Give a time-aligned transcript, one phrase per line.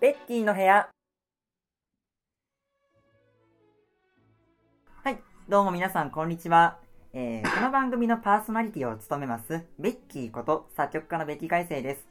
[0.00, 0.88] ベッキーの部屋。
[5.02, 5.18] はい、
[5.48, 6.78] どうも皆さん、こんにちは。
[7.12, 12.06] えーこの番組のパーソナリティを務めます、ベッキーこと作曲家のベッキー海星です。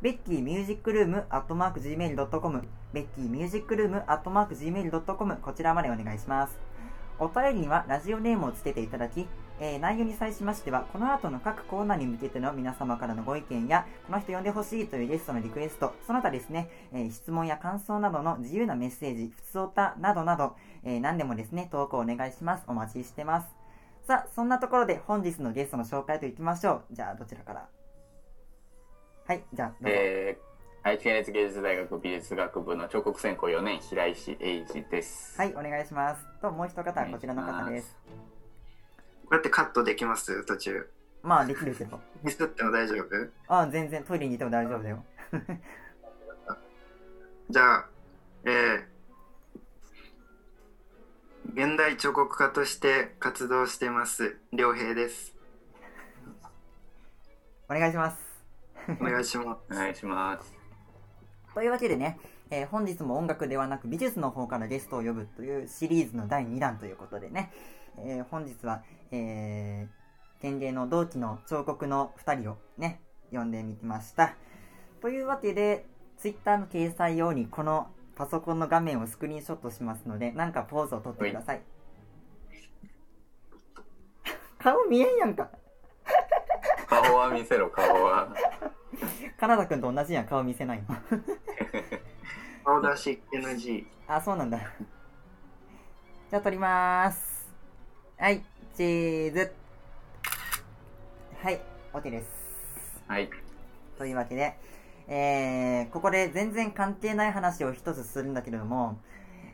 [0.00, 6.56] ベッキーミュージックルームアットマーク Gmail.com ベッキーミュージックルームアットマーク Gmail.com こちらまでお願いします。
[7.18, 9.26] お便りにはラジオネームをつけていただき、
[9.58, 22.62] えー内容に際しましては、この後の各コーナーに向けての皆様からのご意見や、この人呼んでほしいというゲストのリクエスト、その他ですね、えー質問や感想などの自由なメッセージ、普通歌などなど、えー何でもですね、投稿お願いします。
[22.68, 23.48] お待ちしてます。
[24.06, 26.94] さあ、そんなところで本日のゲストの紹介といきましょう。
[26.94, 27.77] じゃあ、どちらから？
[29.28, 29.88] はい、じゃあ、どうぞ。
[29.90, 35.38] えー、愛知県立芸術大学美術学部の彫刻専攻4年平石英二です。
[35.38, 36.26] はい、お願いします。
[36.40, 37.94] と、もう一方はこちらの方です。
[38.06, 40.46] こうやってカットできます？
[40.46, 40.88] 途中。
[41.22, 42.00] まあ、できるけど。
[42.22, 43.30] ミスっても大丈夫？
[43.48, 45.04] あ全然トイレにいても大丈夫だよ。
[47.50, 47.86] じゃあ、
[48.46, 48.82] えー、
[51.52, 55.34] 現代彫刻家として活動してます、良平です。
[57.68, 58.27] お願いします。
[59.00, 60.54] お願いしまお願いします。
[61.54, 62.18] というわけでね、
[62.50, 67.52] えー本日も音楽ではなく美術の方からゲストを呼ぶというシリーズの第2弾ということでね、
[67.98, 73.00] えー本日は、えー、県芸の同期の彫刻の2人をね、
[73.30, 74.36] 呼んでみました。
[75.02, 81.62] というわけで、ツイッターの掲載用にこのパソコンの画面をスクリーンショットしますので、なんかポーズを撮ってください。
[84.58, 85.50] 顔見えんやんか。
[87.18, 88.28] 顔は見せろ、顔は。
[89.40, 90.94] カナダ君と同じやん、顔見せないの。
[90.94, 91.00] す。
[92.64, 93.86] 顔出し NG。
[94.06, 94.58] あ、そうなんだ。
[96.30, 97.52] じゃあ撮りまーす。
[98.18, 98.44] はい、
[98.76, 99.52] チーズ。
[101.42, 101.60] はい、
[101.92, 103.02] OK です。
[103.08, 103.28] はい。
[103.96, 104.56] というわけで、
[105.08, 109.00] えー、ここで全然関係ない話を一つするんだけれども、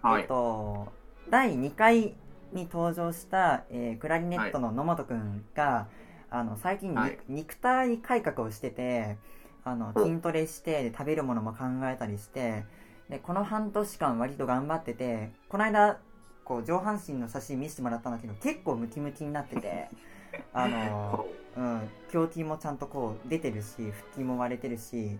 [0.02, 0.92] はいえっと、
[1.30, 2.14] 第2回
[2.52, 5.88] に登場した、えークラリネットの野本くんが、
[6.34, 7.18] あの、最近に、はい。
[7.28, 9.16] 肉体改革をしてて、
[9.64, 12.64] あの、筋トレして、で食べるものも考えたりして、
[13.08, 16.00] で、この半年間割と頑張ってて、この間、
[16.44, 19.88] こう、上半身の写真見せてもらったんだけど、結構ムキムキになってて、
[20.52, 21.24] あの、
[21.56, 21.60] う。
[21.60, 25.16] ん、胸筋もちゃんとこう出てるし、腹筋も割れてるし、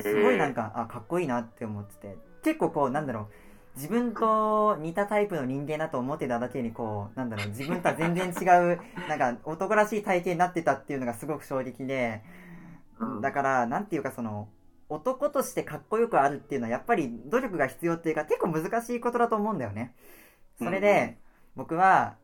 [0.00, 3.26] すごいなんか、あ、かっこいいなって思ってて、結構こう、なんだろう、
[3.78, 8.44] 自分と似たタイプの人間だと思ってただけにこう、なんだろう、自分とは全然違
[8.74, 12.22] う、 なんか男らしい体型になってたっていうのがすごく衝撃で、
[12.98, 14.48] うんだから、なんていうかその、
[14.88, 19.94] 男としてかっこよくあるっていうのはやっぱり努力が必要っていうか結構難しいことだと思うんだよね。
[20.58, 21.18] それで、
[21.54, 22.16] 僕は、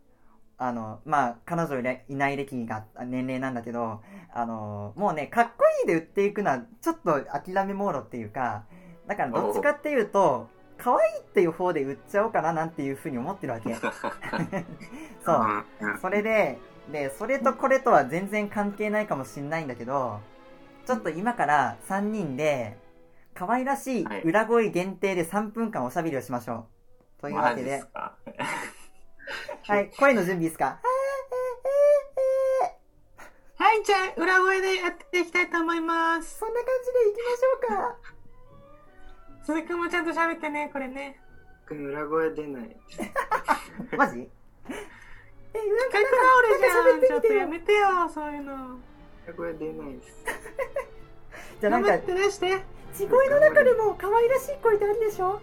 [0.57, 8.65] あの、まあ、彼女いないいない歴が年齢なんだけど、あの、もうね、かっこいいで売っていくのはちょっと諦めモードっていうか、
[9.07, 10.49] だからどっちかっていうと、
[10.79, 13.75] 可愛いっていう方で売っちゃおうかななんていうふうに思ってるわけ。
[15.25, 15.65] そう。
[16.01, 16.59] それで、
[16.91, 20.21] で、それとこれとは全然関係ないかもしんないんだけど、
[20.87, 22.77] ちょっと今から3人で、
[23.35, 26.67] 可愛らしいはい裏声限定で3分間おしゃべりをしましょ
[27.19, 27.21] う。
[27.23, 28.15] というわマけで、ジっすか？
[29.67, 30.79] はい、声の準備ですか？
[33.57, 36.39] はい、じゃあ、裏声でやっていきたいと思います。
[36.39, 38.14] そんな感じでいきましょうか。
[39.45, 41.21] 鈴木くんもちゃんと喋ってね、これね。
[41.71, 42.77] 裏声出ない。
[43.97, 44.21] マジ？
[45.55, 46.85] え、なんかか倒れじゃん。
[46.87, 48.79] なんか喋ってみてよちょっとやめてよ、そういうの。
[49.27, 50.25] 裏声出ないです。
[51.61, 52.63] じゃあなんか頑張、って出して。
[52.95, 55.41] 地声の中でも可愛らしい声ってあるでしょ？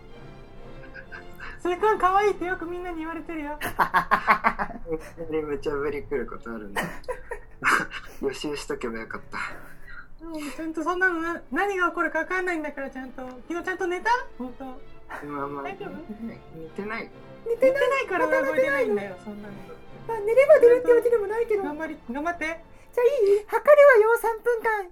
[1.59, 3.59] 鈴木くん可愛いってよくみんなに言われてるよ。
[5.29, 6.81] で無茶ぶり来ることあるんで。
[8.21, 9.37] 予習しとけばよかった。
[10.21, 14.11] うんちゃんとそんなのな何が起こるか分かんないんだからちゃんと昨日ちゃんと寝た？
[14.37, 15.89] 本当まあまあ、大丈夫？
[15.91, 17.09] 似てない。
[17.45, 18.07] 寝てない。
[18.07, 19.53] から裏声出ないんだよそんなの
[20.07, 21.61] まあ、寝れば出るってわけでもないけど。
[21.61, 22.59] じゃ頑張り頑張ってあいい？
[23.47, 24.83] 測るわよ、3分間。
[24.83, 24.89] よ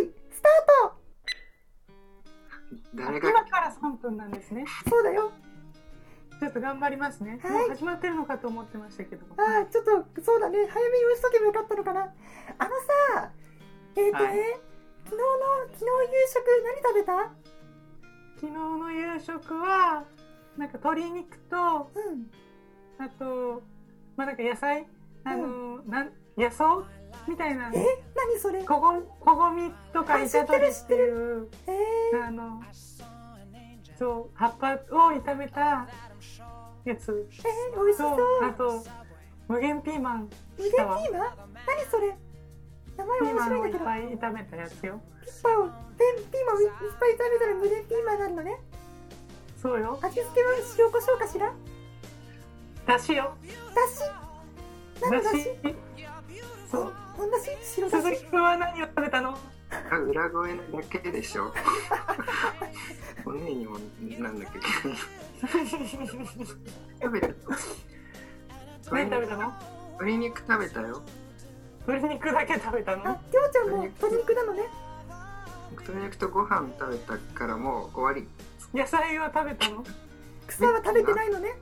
[0.00, 0.52] ーい、スター
[0.90, 1.06] ト
[2.94, 5.32] 誰が今から3分なんですねそうだよ。
[6.40, 7.38] ちょっと頑張りますね。
[7.42, 9.24] はいもう始まってるのかと思ってましたけど。
[9.36, 10.66] ああ、ちょっと、そうだね。
[10.68, 12.12] 早めに押しとけばよかったのかな。
[12.58, 12.70] あの
[13.14, 13.30] さ、
[13.96, 14.36] えっ、とね、はい。
[15.04, 15.24] 昨日の、
[15.72, 17.12] 昨日夕食何食べた？
[18.36, 20.04] 昨日の夕食は、
[20.56, 22.30] なんか鶏肉と、うん。
[22.98, 23.62] あと、
[24.16, 24.86] まあなんか野菜？
[25.24, 26.84] あの、なん、野草？
[27.26, 27.70] みたいな。
[27.74, 28.64] え何それ？
[28.64, 32.62] こご、こごみとかあイタドリっていう、えあの、
[33.98, 34.78] そう、葉っぱを
[35.12, 35.88] 炒めた
[36.84, 37.12] やつ。
[37.12, 38.16] ー、えー、美味しそう。
[38.16, 38.84] と、あと、
[39.48, 40.28] 無限ピーマン。
[40.58, 41.00] 無限ピーマン？
[41.66, 42.14] 何それ？
[42.96, 45.00] 名前面ピーマンをいっ白いんだけど、ぱい炒めたやつよ。
[45.24, 48.58] ピッパを、ペンピーマンをいっぱい食べたら無限ピーマンになるのね。
[49.60, 49.98] そうよ。
[50.02, 51.52] 味付けは塩コショウかしら？
[52.86, 53.34] だしよ。
[53.74, 54.00] だし？
[55.02, 55.50] 何のだし？
[56.70, 56.92] そう。
[57.16, 57.50] 本だし？
[57.74, 59.36] 白だし鈴木くんは何を食べたの？
[59.90, 61.52] あ裏声だけでしょ
[63.24, 63.76] お姉にも
[64.18, 64.60] なんだっけ
[67.02, 67.28] 食べた
[68.92, 69.52] 何食べたの？
[69.94, 71.02] 鶏肉食べたよ
[71.86, 74.62] 鶏肉だけ食べたあの、りょうちゃんも鶏肉なのね。
[75.70, 78.28] 鶏肉とご飯食べたからもう終わり
[78.74, 79.84] 野菜は食べたの？
[80.48, 81.54] 草は食べてないのね。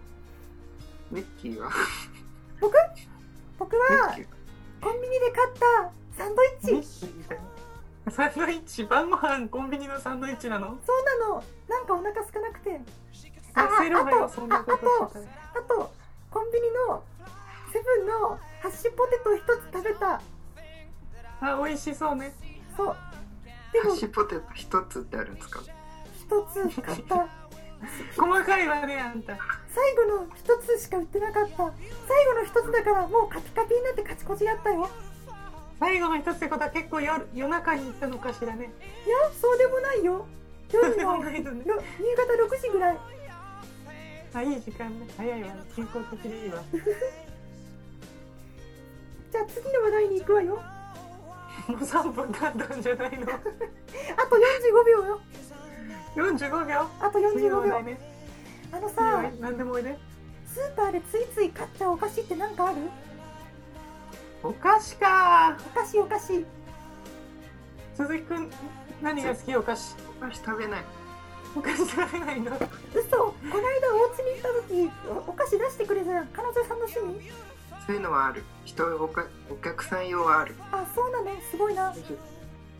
[1.11, 1.71] ミッキーは？
[2.61, 2.75] 僕？
[3.59, 4.17] 僕ミは
[4.81, 6.49] コンビニで買ったサンドイ
[6.79, 6.89] ッチ。
[8.11, 8.85] サンドイッチ？
[8.85, 10.79] 晩ご飯コンビニのサンドイッチなの？
[10.87, 11.45] そうなの。
[11.69, 12.81] なんかお腹空かなくて。
[13.57, 13.67] ああ
[14.27, 15.93] とそんなことあと、
[16.31, 17.05] コンビニの
[17.73, 19.99] セブンのハッシュポテトを一つ食べた。
[20.01, 20.23] た
[21.43, 22.33] あ美味しそうね
[22.75, 22.97] そう。
[23.75, 25.61] でも、ハッシュポテト一つってあるんですか？
[26.17, 27.29] 一つ買った。
[28.17, 29.37] 細かいわねあんた
[29.69, 31.57] 最後の一つしか売ってなかった。
[31.57, 31.73] 最後
[32.35, 34.89] の一つだからもうカピカピになってカチコチだったよ。
[35.79, 38.73] 最後の一つってことは結構夜夜中に行ったのかしらね
[39.07, 40.25] いや、そうでもないよ。
[40.73, 42.99] 夜そうでものないのねろ夕方6時ぐらい。
[44.33, 46.63] あいい時間ね早いわね健康的でいいわ
[49.35, 50.63] じゃあ次の話題に行くわよ。
[51.67, 53.27] もう3分経ったんじゃないの。
[53.35, 55.21] あと45秒よ。
[56.15, 56.87] 45秒。
[57.01, 57.33] あと45秒。
[57.33, 57.85] 次の話題。
[57.85, 57.99] ね。
[58.71, 59.99] あのいいさわ、何でもおいで
[60.47, 62.77] スーパーでついつい買っちゃうお菓子ってなんかある？
[64.45, 65.57] お菓子か。
[65.67, 66.47] お菓子お菓子。
[67.97, 68.51] 鈴木くん
[69.03, 69.57] 何が好き？
[69.57, 69.97] お菓子。
[70.17, 70.85] お菓子食べない。
[71.57, 72.53] お菓子食べないの？
[72.53, 73.17] 嘘。
[73.17, 77.54] この間お家に行った時おお菓子出してくれた彼女さんの趣味？
[77.87, 78.43] そういうのはある。
[78.65, 80.55] 人おかお客さん用はある。
[80.73, 81.95] あそうなのすごいな。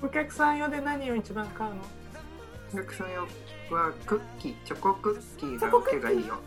[0.03, 1.83] お客さん用で何を一番買うの？
[2.73, 3.23] お客さん用
[3.77, 5.99] はクッキーチョコクッキーがチョコクッキー？
[5.99, 6.39] 受けがいいよ。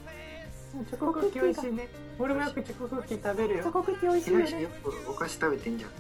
[0.90, 1.88] チョコクッキー美味しいね。
[2.20, 5.92] 俺もよくチョコクッキー食べるよチョコクッキー美味しいよねよくお菓子食べてんじゃん。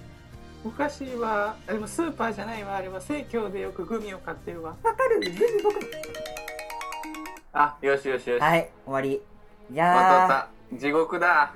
[0.66, 2.76] お菓子はあでもスーパーじゃないわ。
[2.76, 4.76] あれは生協でよくグミを買ってるわ。
[4.84, 5.20] わかる。
[5.20, 5.76] グミ僕
[7.54, 8.42] あ、よしよしよし。
[8.42, 9.14] はい終わり。
[9.14, 9.22] い
[9.74, 10.78] 終わった終わやった。
[10.78, 11.54] 地獄だ。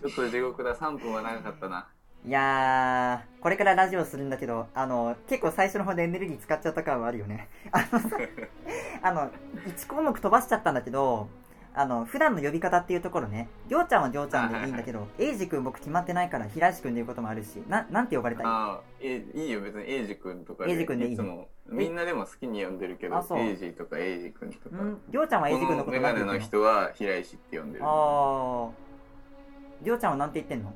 [0.00, 0.74] ちょっと地獄だ。
[0.74, 1.88] 3分は長かったな。
[2.24, 7.48] ーいやーこれからラジオするんだけどあの結構最初の方でエネルギー使っちゃった感はあるよね。
[7.72, 8.10] あのさ
[9.02, 9.30] あの
[9.66, 11.28] 1項目飛ばしちゃったんだけど
[11.72, 13.48] あの普段の呼び方っていうところね。
[13.68, 18.46] りょうちゃんはりょうちゃんでいいんだけどエイジ君僕決まってないから平石君でいうこともあるしななんて呼ばれたい？
[18.46, 19.90] ああ、えいいよ、別に。
[19.90, 24.76] エイジ君とかエイジ君でいいいつも、みんなでも好きに呼んでるけどエイジとかエイジ君とか。
[24.76, 27.84] んりょうちゃんはエイジ君のこことなんて言ってんののメガネの人は平石って呼んでる。
[27.86, 28.89] あー
[29.82, 30.72] りょうちゃんはなんて言ってんの？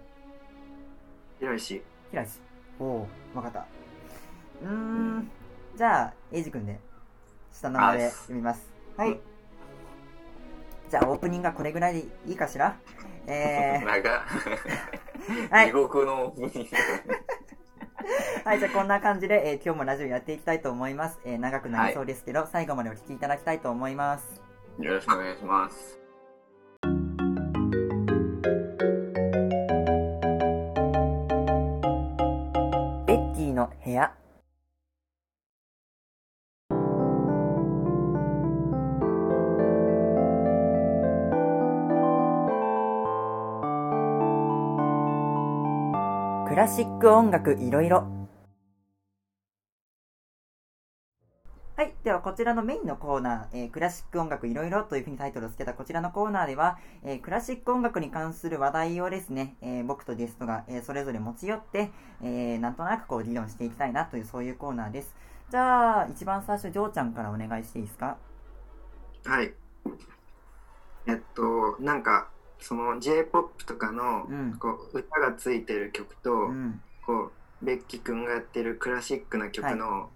[1.41, 2.41] 平石平石
[2.79, 3.67] おおわかった。
[4.63, 5.31] うーん。
[5.77, 6.79] じゃあエイジ君で
[7.53, 8.71] 下の名前で読みます。
[8.97, 9.11] はい。
[9.11, 9.21] うん。
[10.91, 12.77] じゃあオープニングはこれぐらいでいいかしら？
[13.27, 14.11] えー、長。
[15.51, 15.67] はい。
[15.69, 16.77] 地獄のオープニング。
[18.45, 21.19] はい、じゃあこんな感じで、えー今日もラジオやっていきたいと思います。
[21.25, 24.41] えー長くなりそうですけど、最後までお聞きいただきたいと思います。
[24.79, 26.04] よろしくお願いします。
[33.85, 34.15] 部屋。
[46.49, 48.24] クラシック音楽いろいろ。
[51.77, 51.93] はい。
[52.05, 61.91] では、こちらのメインのコーナー、えークラシック音楽いろいろというふうにタイトルをつけたこちらのコーナーでは、えークラシック音楽に関する話題をですね、えー僕とゲストが、えーそれぞれ持ち寄って、
[62.23, 65.17] えーなんとなくこう議論していきたいなというそういうコーナーです。
[65.51, 68.19] じゃあ、一番最初、ジョーちゃんからお願いしていいですか？
[69.25, 69.53] はい
[71.07, 72.29] えっとなんか
[72.61, 74.57] その J-POP とかのうん。
[74.61, 76.81] こう歌がついてる曲と、うん。
[77.05, 80.07] こうベッキーくんがやってるクラシックな曲の、ベッ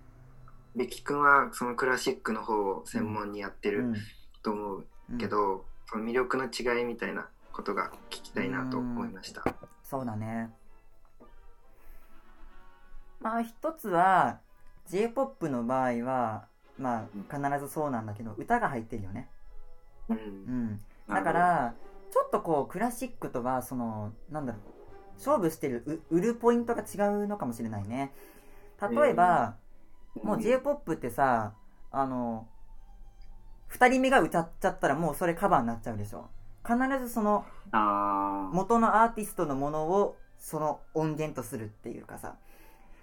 [0.87, 3.95] キーくんはそのクラシックの方を専門にやってるうん。
[4.43, 9.43] と思ううんけど、その魅力の違いみたいなことが聞きたいなと思いました。
[9.83, 10.51] そうだね。
[13.21, 14.39] まあ一つは
[14.87, 16.47] J-POP の場合は
[16.79, 19.29] まあ必ずそうなんだけど歌が入ってるよね。
[20.09, 20.15] う。
[20.15, 20.81] うんん。
[21.09, 21.75] だから
[22.13, 24.79] ちょっとこうクラシックとはそのなんだろう
[25.17, 28.13] 勝負してるう売るポイントが違うのかもしれないね。
[28.81, 29.57] 例えば、
[30.23, 31.55] もう J-POP ってさ、
[31.91, 32.47] あの、
[33.67, 36.29] 二人目が歌っちゃったらもうそれカバーになっちゃうでしょ。
[36.65, 42.37] 必ずそのあ元のアーティストのものをその音源とするっていうかさ。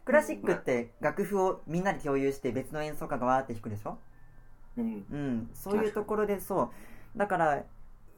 [0.06, 3.98] クラシックって楽譜をみんなで共有して別の演奏家がわーって弾くでしょ。
[4.78, 5.06] うん。
[5.12, 5.50] うん。
[5.54, 6.72] そういうところでそ
[7.16, 7.18] う。
[7.18, 7.64] だから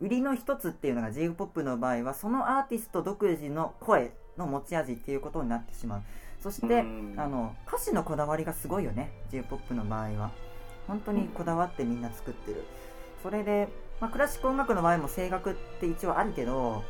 [0.02, 6.04] 売りの一つっていうのが J-POP の場合はそのアーティスト独自の声の持ち味っていうことになってしまう
[6.42, 7.14] そしてうん。
[7.18, 10.32] あの歌詞のこだわりがすごいよね J-POP の場合は。
[10.88, 12.64] 本当にこだわってみんな作ってる。
[13.22, 13.68] それで、
[14.00, 16.84] まあ、クラシック音楽の場合も声楽って一応あるけど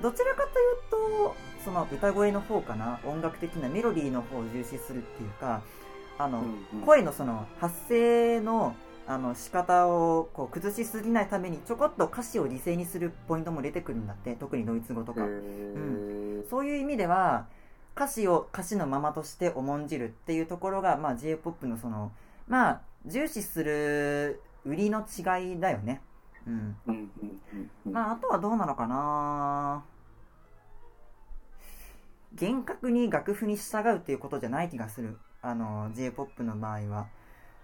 [0.00, 5.62] どちらかというとその歌声の方かな音楽的なメロディーの方を重視するっていうか
[6.18, 6.44] あの、
[6.84, 8.74] 声のその発声の
[9.06, 16.44] あの仕方をこう崩しすぎないためにちょこっと歌詞を犠牲にするポイントも出てくるんだって特にドイツ語とか、うん。
[16.48, 17.46] そういう意味では
[18.00, 22.12] 歌詞を歌詞のままとして重んじるっていうところが、まあ、J-POP のその
[22.48, 26.00] まあ重視する売りの違いだよね。
[26.46, 26.76] うん。
[27.84, 29.84] まああとはどうなのかな。
[32.32, 35.18] 厳格に楽譜に従うっていうことじゃない気がする。
[35.42, 37.06] あの J-POP の場合は。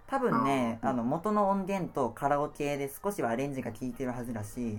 [0.06, 4.78] 多分ねあの元の音源とカラオケで少しはアレンジが効いてるはずだし、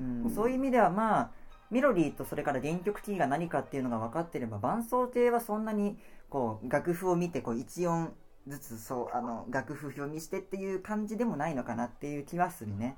[0.00, 1.30] うん、そういう意味ではまあ
[1.72, 5.98] メロディーとそれから原曲キーが何かっていうのが分かってれば伴奏系はそんなに
[6.30, 8.12] こう楽譜を見てこう一音
[8.46, 12.96] ずつそうあの楽譜表にしてっていう感じでもないのかなっていう気はするね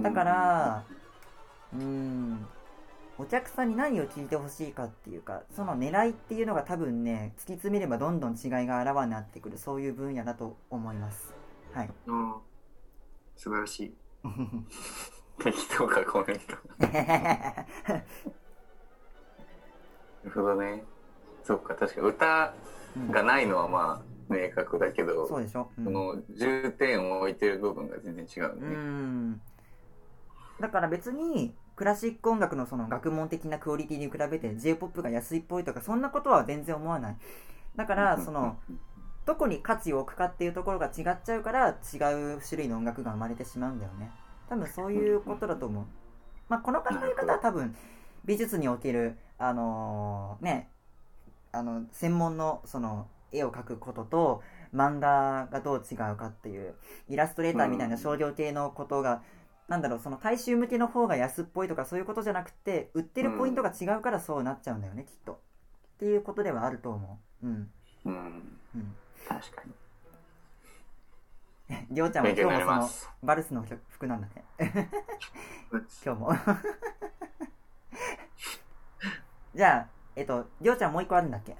[0.00, 0.84] だから、
[1.74, 2.46] うーん、
[3.18, 11.34] お客さんに何を聞いてほしいかっていうか、その狙いっていうのが多分ね、突き詰めればどんどん違いがあらわになってくる、そういう分野だと思います。
[11.74, 11.90] はい。
[12.08, 12.36] あ
[13.36, 13.94] 素晴らしい。
[15.38, 16.56] 適当かコメント。
[16.78, 16.90] な
[20.24, 20.84] るほどね。
[21.44, 22.54] そっか確か歌
[22.96, 25.84] うんがないのはまあ明確だけど、そうでしょ、うん。
[25.84, 29.40] その重点を置いてる部分が全然違ううね、ん。
[30.60, 37.16] だから別に、クラシック音楽のその学問的なクオリティに比べて J-POP が安いっぽいとか、そんなことは全然思わない。
[37.74, 38.58] だから、その、
[39.24, 44.10] どこに価値を置くかっていうところが違っちゃうから違う種類の音楽が生まれてしまうんだよね
[44.52, 45.84] 多分そういうことだと思う。
[46.50, 47.74] まあこの考え方は多分
[48.26, 50.68] 美術におけるあのーね
[51.52, 54.42] あの専門のその絵を描くことと
[54.74, 56.74] 漫画がどう違うかっていう
[57.08, 59.22] イラストレーターみたいな商業系のことが、
[59.68, 65.32] なんだろうその大衆向けの方が安っぽいとかそういうことじゃなくて売ってるポイントが違うからそうなっちゃうんだよねきっと。
[65.32, 65.36] っ
[65.98, 67.46] ていうことではあると思う。
[67.46, 67.70] うん。
[68.04, 68.14] うん。
[68.74, 68.94] うん。
[69.26, 69.72] 確かに
[71.90, 72.88] りょうちゃんも今日もその
[73.22, 74.44] バルスの服なんだね。
[75.70, 76.32] 今日も。
[79.54, 79.86] じゃあ
[80.16, 81.56] えっとりょうちゃんもう一個あるんだっけ？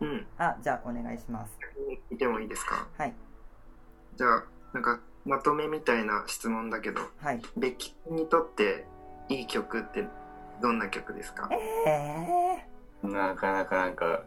[0.00, 0.26] うん。
[0.38, 1.58] あじゃあお願いします。
[2.10, 2.86] 見てもいいですか？
[2.96, 3.14] はい。
[4.16, 7.40] じゃあ、なんか、まとめみたいな質問だけど、はい。
[7.56, 8.86] ベッキーにとって
[9.28, 10.06] いい曲って
[10.60, 11.48] どんな曲ですか？
[11.52, 12.64] え
[13.02, 14.22] えなかなかなんか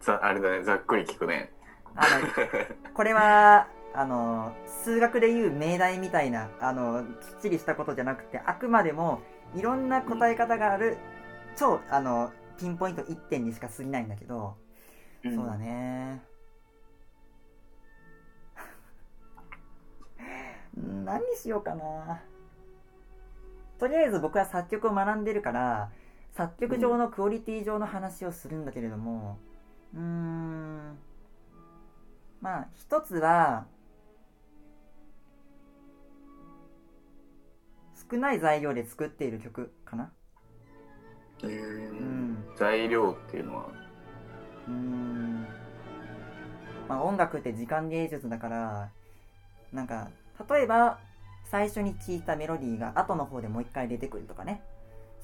[0.00, 1.50] ざあれだねざっくり聞くね
[1.96, 2.26] あの
[2.94, 9.20] これはあの数学でいう命題みたいなあのきっちりしたことじゃなくてあくまでも
[9.54, 10.96] いろんな答え方がある
[11.56, 14.56] 超あのピンポイント1点にしか過ぎないんだけど、
[15.24, 16.22] そうだね。
[20.76, 22.22] う ん何にしようかな。
[23.78, 25.90] とりあえず僕は作曲を学んでるから
[26.32, 29.38] 作曲上のクオリティ上の話をするんだけれども
[29.94, 30.98] うーん
[32.44, 33.64] まあ一つは
[38.10, 40.12] 少ない材料で作っている曲かな。
[41.42, 42.44] えうーん。
[42.54, 43.64] 材料っていうのは？
[44.68, 45.46] うーん。
[46.86, 48.90] まあ音楽って時間芸術だから
[49.72, 50.10] なんか
[50.50, 50.98] 例えば
[51.44, 54.62] 最初に聴いたメロディーが後の方でもう一回出てくるとかね。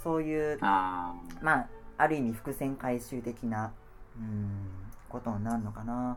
[0.02, 3.74] そういうあまあある意味伏線回収的な
[4.18, 4.56] うーん
[5.10, 6.16] ことになるのかな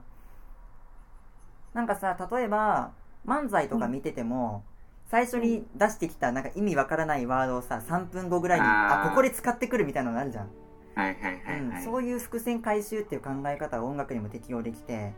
[1.73, 2.91] なんかさ例えば
[3.25, 4.63] 漫才とか見てても、
[5.05, 10.49] 最初に出してきたなんか意味わからないワードをさ3分後ぐらいにあここで使ってくるみたいなのあるじゃん。
[10.95, 15.13] はいはいはいはい、うん、そういう伏線回収っていう考え方は音楽にも適用できて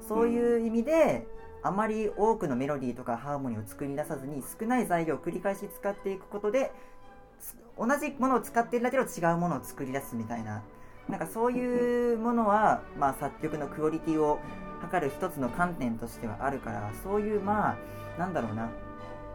[0.00, 1.26] そういう意味で、
[1.62, 6.70] あまり多くのメロディーとかハーモニーを作り出さずに少ない材料を繰り返し使っていくことで
[7.40, 10.62] す同じものを使っているだけど違うものを作り出すみたいな。
[11.08, 14.38] なんかそういうものは、まあ、作曲のクオリティを
[14.80, 17.76] 測る一つの観点としてはあるからそういうま
[18.16, 18.70] あなんだろうな。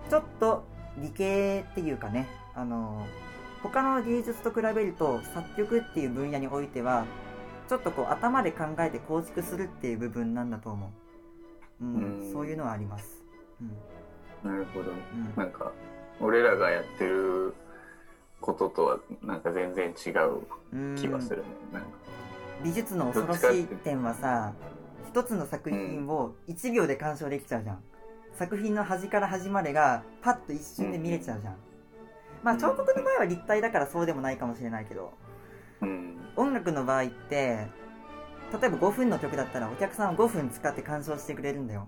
[0.10, 0.64] ちょっと
[0.98, 2.28] 理系っていうかね。
[2.56, 3.06] あの
[3.64, 7.06] 他の芸術と比べると作曲っていう分野においては
[7.70, 10.92] ちょっとこう頭で考えて構築するっていう部分なんだと思
[11.82, 12.32] う、うんうん。
[12.32, 13.24] そういうのはあります、
[14.44, 14.52] うん。
[14.52, 14.92] なるほど。
[14.92, 15.34] うん。
[15.36, 15.72] なんか、
[16.20, 17.56] 俺らがやってる
[18.42, 20.42] こととは、なんか全然違う
[20.74, 21.44] うん気がするね。
[21.72, 21.88] なんか。
[22.64, 24.54] 美術の恐ろしい点はさ
[25.14, 27.84] 一つの作品を1秒で鑑賞できちゃうじゃん。
[28.34, 31.56] 作品の端から端までがパッと一瞬で見れちゃうじゃん、
[32.42, 35.14] まあ彫刻の場合は立体だからそうでもないかもしれないけど。
[35.82, 36.18] うん。
[36.36, 37.68] 音楽の場合って
[38.60, 41.88] 例えば5分の曲だったらお客さんは5分使って鑑賞してくれるんだよ。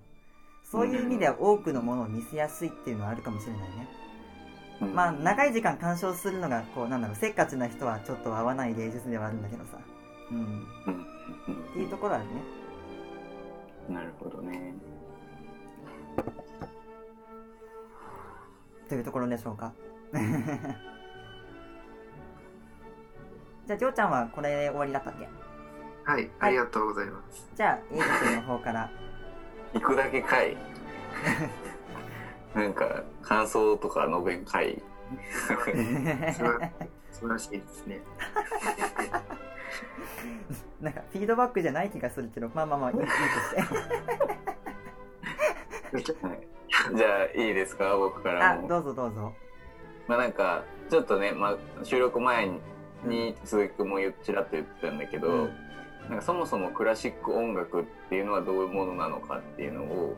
[0.64, 3.88] そういう意味では多くのものを見せやすいっていうのはあるかもしれないね。
[4.82, 4.94] うん。
[4.94, 9.80] まあ長い時間鑑賞するのがこうなんだろうせっかちな人はちょっと合わない芸術ではあるんだけどさ。
[10.30, 10.38] うん。
[10.38, 11.06] うん。
[11.72, 12.32] っていうところあるね。
[12.32, 12.55] うん。
[13.90, 14.74] なるほどね。
[18.90, 19.74] というところでしょうか
[23.66, 25.28] じゃあ、ジョーちゃんはこれで終わりだったっけ？
[26.04, 27.50] はい、ありがとうございます。
[27.56, 28.92] じゃあ、エイジ君の方から。
[29.74, 30.56] 行くだけかい。
[32.54, 34.82] なんか、感想とか述べんか い。
[37.12, 38.02] 素晴らしいですね。
[40.82, 43.12] なんか、フィードバックじゃない気がするけど、まあまあまあ、いいとし
[46.02, 46.06] て。
[46.96, 47.96] じゃあ、いいですか？
[47.98, 48.68] 僕からあ、も。
[48.68, 49.34] どうぞどうぞ。
[50.08, 52.52] まあなんか、ちょっとね、まあ、収録前
[53.06, 55.50] に鈴木君も言っちらっと言ってたんだけど、うん
[56.10, 60.16] なんかそもそもクラシック音楽っていうのはどういうものなのかっていうのを、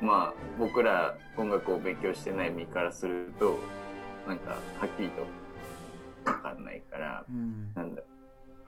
[0.00, 3.58] まあ僕ら音楽を勉強してない身からすると、
[4.28, 5.22] なんかはっきりと
[6.30, 7.72] わかんないから、うん。
[7.74, 8.02] なんだ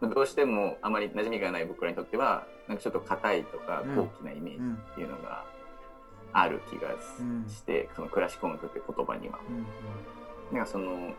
[0.07, 4.75] どうしてもあまり馴染みがない僕らにとっては、なんかちょっと硬いとかうん高貴なイメージうん。
[4.75, 5.45] っていうのが
[6.33, 7.47] ある気がしうん
[7.95, 9.39] そのクラシック音楽って言葉には。
[10.51, 10.57] うん。
[10.57, 11.13] なんかその、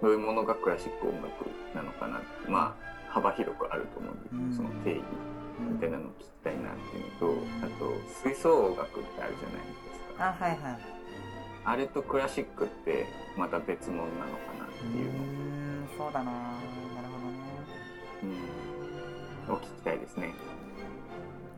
[0.00, 5.02] どういうものがクラシック音楽なのかなって、まあ、幅広くあると思うんですけど、うんその定義
[5.60, 7.92] うんみたいなのを聞きたいなっていうのと、あと、
[8.22, 10.28] 吹奏楽ってあるじゃないですか。
[10.28, 10.98] あ、はいはい。
[11.64, 16.32] あれとクラシックってまた別物なのかなってういうのを、ーん、そうだな。
[19.48, 20.34] うん、を聞きたいですね。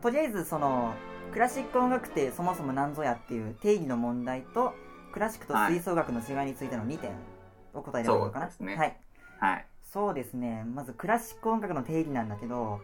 [0.03, 0.95] とりあえずその
[1.33, 4.75] クラシック音楽ってそもそも何ぞやっていう定義の問題と
[5.13, 7.11] クラシックと吹奏楽の違いについての2点
[7.75, 8.77] を答えればいいのかな、そうですね。
[8.77, 8.97] はい。
[9.39, 9.67] はい。
[9.83, 10.65] そうですね。
[10.65, 12.81] まずクラシック音楽の定義なんだけど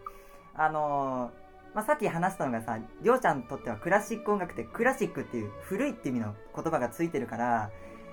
[0.55, 7.71] あのーまあ、さっき話したのがさりょうちゃんにとってはクラシック音楽ってクラシックっていう古いっていう意味の言葉がついてるから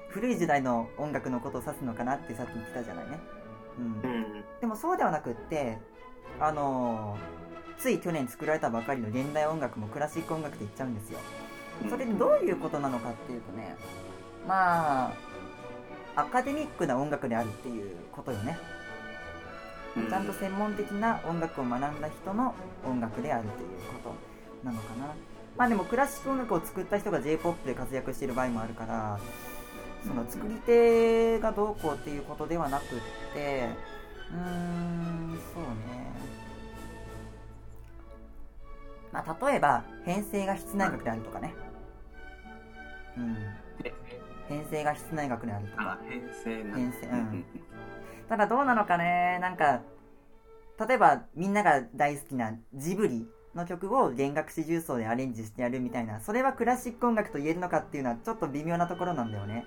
[0.09, 3.21] 古い時代の音楽のことを指すのかなってさっき言ってたじゃないね
[3.77, 4.43] うんうん。
[4.61, 5.79] でもそうではなくって、
[6.39, 7.43] あのー
[7.83, 11.19] つい去年作られたばかりの現代音楽もクラシック音楽って言っちゃうんですよ。
[11.89, 13.75] それでどういうことなのかっていうとね、
[14.47, 15.13] まあ、
[16.15, 18.57] アカデミックな音楽であるっていうことよね。
[20.09, 22.55] ちゃんと専門的な音楽を学んだ人の
[22.85, 23.69] 音楽であるという
[24.01, 24.15] こと
[24.65, 25.07] なのかな。
[25.57, 29.19] まあでもクラシック音楽を作った人が J-POP で活躍している場合もあるから、
[30.05, 32.87] その作り手がどうこうっていうことではなくっ
[33.33, 33.69] て、
[34.31, 36.13] うーん、そうね。
[39.11, 41.53] まあ例えば、編成が室内楽であるとかね。
[43.17, 43.37] うん。
[44.47, 47.45] 編成が室内楽であるとかあ。、編成編成うん
[48.27, 49.81] ただどうなのかねなんか
[50.87, 59.65] 例えばみんなが大好きなジブリの曲を弦楽四重奏でアレンジしてやるみたいなそれはクラシック音楽と言えるのかっていうのはちょっと微妙なところなんだよね。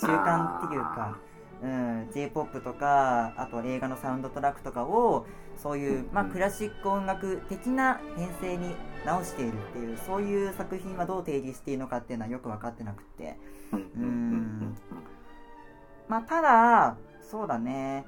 [0.00, 1.18] 中間っていうか、
[1.62, 8.74] うん、J-POP とかあと映画のサウンドトラックとかをそういう、まあ、クラシック音楽的な編成に
[9.06, 13.38] 直しているっていうそういう作品はどう定義していいのかっていうのはよく分かってなくって。
[13.72, 14.76] うん。
[16.08, 18.04] まあ、ただ、そうだね。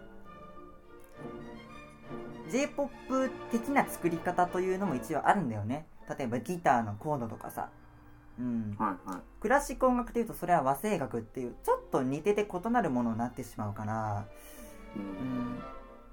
[2.50, 5.86] J-POP 的な作り方というのも一応あるんだよね。
[6.18, 7.70] 例えばギターのコードとかさ。
[8.38, 8.76] うん。
[8.78, 9.20] はいはい。
[9.40, 14.26] クラシック音楽でいうとそれは和声楽っていう、ちょっと似てて異なるものになってしまうから。
[14.96, 15.04] ううん
[15.56, 15.62] ん。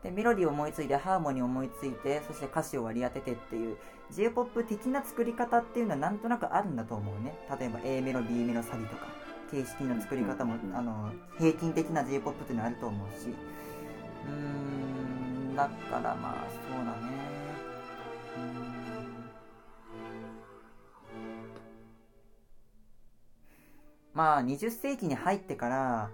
[0.03, 3.77] で、メロディーを思いついて、ハーモニーを思いついて、そして歌詞を割り当ててっていう、
[4.11, 7.37] J-POP 的な作り方っていうのはなんとなくあるんだと思うね。
[7.59, 9.07] 例えば A メロ、B メロ、サビとか。
[9.51, 13.35] 形式の作り方も、うんあの、平均的な J-POP っていうのはあると思うし。
[14.27, 15.55] うん。
[15.55, 17.21] だからまあそうだね。
[24.13, 26.11] まあ20世紀に入ってから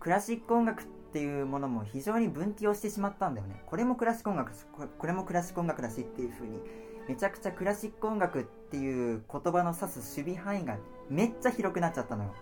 [0.00, 3.62] クラシック音楽っていうものも非常に分岐をしてしまったんだよね。
[3.66, 4.52] これもクラシック音楽
[4.98, 6.60] これもクラシック音楽だしっていうふうに
[7.08, 10.76] めちゃくちゃクラシック音楽っていう言葉の指す守備範囲が
[11.08, 12.34] めっちゃ広くなっちゃったのよ。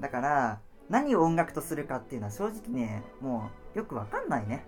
[0.00, 4.64] だから何を音楽とするかっていうのは正直ねもうよくわかんないね。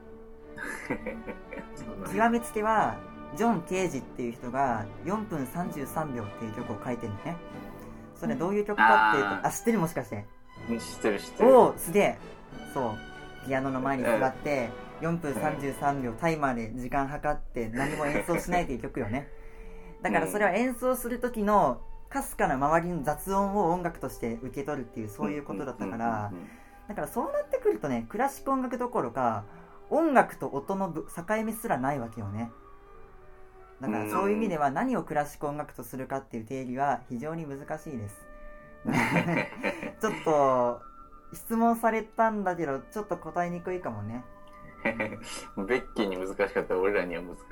[2.13, 2.97] 極めつけは
[3.37, 7.37] ジョン・ケージっていう人が4分33秒っていう曲を書いてるのね。
[8.15, 10.27] それどういう曲かっていうとあ知ってるもしかして。
[10.69, 11.57] 知ってる知ってる。
[11.57, 12.19] おおすげえ。
[12.75, 13.47] そう。
[13.47, 19.29] ピアノの前に座って4分33秒タイマーで時間計って何も演奏しないっていう曲よね。
[20.03, 26.33] だからそれは演奏する時のかすかな周りの雑音を音楽として受け取るっていうそういうことだったから
[26.89, 29.45] だからそうなってくるとねクラシック音楽どころか
[29.91, 32.51] 音楽と音のぶ境目すらないわけよね。
[33.81, 38.27] だからそういう意味では何をクラシック音楽とするかっていう定義は非常に難しいです。
[40.01, 40.83] ちょっと
[41.33, 44.25] 質問されたんだけどちょっと答えにくいかもね。
[44.85, 47.47] ベッキーに難しかったら俺らには難しい。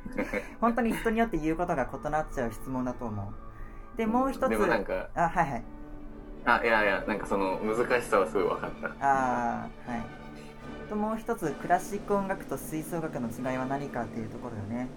[0.60, 3.51] 本当に人によって言うことが異なっちゃう質問だと思う
[3.96, 4.48] でもう一つ。
[4.48, 5.08] でもなんか。
[5.14, 5.62] あはいはい。
[6.44, 8.86] あいやいやなんかその難しさはすごい分かった。
[9.00, 10.02] あーはい。
[10.88, 14.88] ともう一つクラシック音楽と吹奏楽の違いは何かっていうところよね。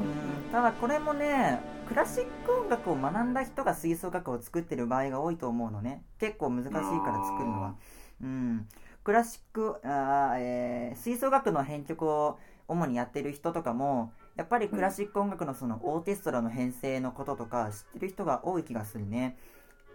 [0.00, 6.02] うんただこれもねクラシック音楽を学んだ人が吹奏楽を作ってる場合が多いと思うのね。
[6.18, 7.74] 結構難しいから作るのは。
[8.22, 8.68] うん。
[9.04, 19.36] クラシックあー、えー吹奏楽の編曲を主にやってる人とかもやっぱりクラシック音楽のそのオーケストラの編成のこととか知ってる人が多い気がするね。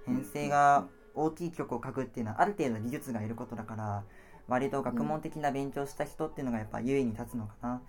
[0.05, 4.03] 編成が大きい曲を書くっていうのはある程度技術がいることだから
[4.47, 7.81] 割と学問的な勉強した人っていうのがやっぱ優位に立つのかな。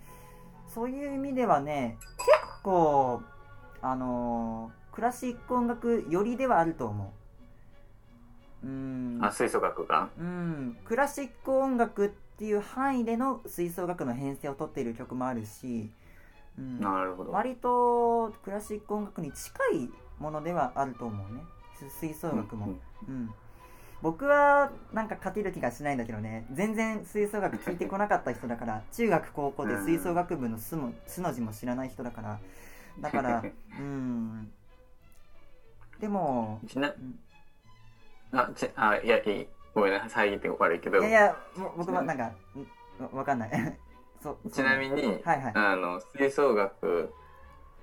[0.67, 2.29] そういう意味ではね結
[2.63, 3.21] 構
[3.81, 7.13] あのークラシック音楽寄りではあると思
[8.63, 8.67] う。
[8.67, 9.19] うん。
[9.21, 10.09] あ吹奏楽が？
[10.19, 10.77] うん。
[10.83, 15.89] クラシック音楽っていう範囲での吹奏楽の編成を取っている曲もあるし、
[16.59, 17.31] うん、なるほど。
[17.31, 21.41] 割とクラシック音楽に近いものではあると思うね。
[21.99, 22.75] 吹奏楽も、
[23.07, 23.29] うんうん、
[24.01, 26.45] 僕はなんか勝てる気がしないんだけどね。
[26.51, 32.39] 全然吹奏楽聞いてこなかった人だから 中学高校で吹奏楽部の素も素の字も知らない人だから。
[32.99, 33.41] だから
[33.79, 34.51] うん。
[35.99, 37.19] でもちなうん。
[38.37, 39.47] あちあいやいい。
[39.73, 40.99] ごめんな遮って悪いけど。
[40.99, 41.37] いやいや
[41.77, 42.27] 僕はなんかん
[43.01, 43.49] わわかんない
[44.51, 45.53] ちなみに、はいはい。
[45.55, 47.13] あの吹奏楽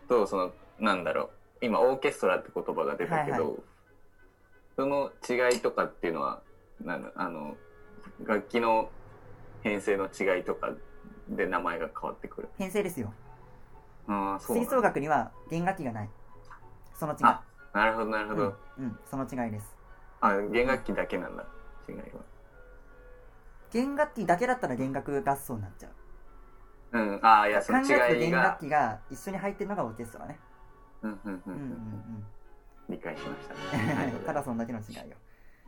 [0.08, 1.30] とそのなんだろう。
[1.62, 3.56] 今オーケストラって言葉が出たけど、はいはい。
[4.76, 6.42] その違いとかっていうのは
[6.84, 7.56] なんだあの
[8.24, 8.90] 楽器の
[9.62, 10.72] 編成の違いとか
[11.28, 12.48] で名前が変わってくる。
[12.58, 13.12] 編成ですよ。
[14.08, 16.10] ああそう吹奏楽には弦楽器がない。
[16.94, 17.18] その違い。
[17.22, 19.74] あなるほどなるほど、うん、うん、その違いです。
[20.20, 21.46] あ弦楽器だけなんだ
[21.88, 22.02] 違いは。
[23.72, 25.90] 弦楽器だけだったら弦楽合奏になっちゃう
[26.92, 27.20] うん。
[27.22, 28.42] ああいやその違いが。
[28.42, 30.38] 楽器が一緒に入ってるのがオーケストラね。
[31.02, 31.30] うんうんうん。
[31.30, 31.54] うんうんうん。
[31.54, 32.26] うん
[32.88, 34.12] 理解しました、ありがとうござい。
[34.12, 35.16] ま すただそんだけの違いよ。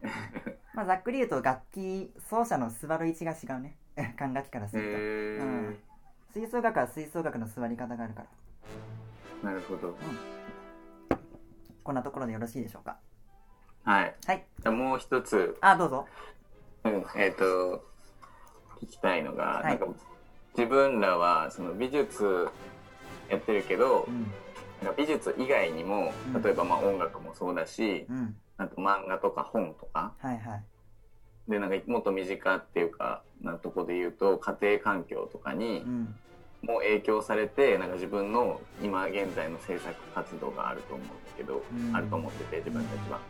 [0.73, 3.77] まあざっくり言うと楽器奏者の座る位置が違うね。
[4.17, 5.79] 管楽器からすると、へえうん。
[6.33, 8.23] 吹奏楽は吹奏楽の座り方があるか
[9.43, 9.51] ら。
[9.51, 9.97] なるほど。
[11.83, 12.99] こんなところでよろしいでしょうか？
[13.83, 14.15] はい。
[14.27, 14.47] はい。
[14.61, 15.57] じゃあもう一つ。
[15.61, 16.07] あどうぞ。
[16.85, 17.85] うん、えっ、と、
[18.83, 19.65] 聞きたいのが、はい。
[19.65, 19.87] なんか、
[20.57, 22.49] 自分らは、その美術
[23.31, 24.33] やってるけどう、ん。
[24.97, 28.37] 美術以外にもうん、例えばまあ音楽もそうだし、うん。
[28.57, 30.65] あと漫画とか本とか、はいはい。
[31.49, 36.15] で、なんかもっと身近っていうか、なとこで言うと、家庭環境とかにうん。
[36.63, 41.07] も影響されて、なんか自分の今現在の制作活動があると思う
[41.37, 41.95] けど、うん。
[41.95, 43.21] あると思ってて、自分たちは。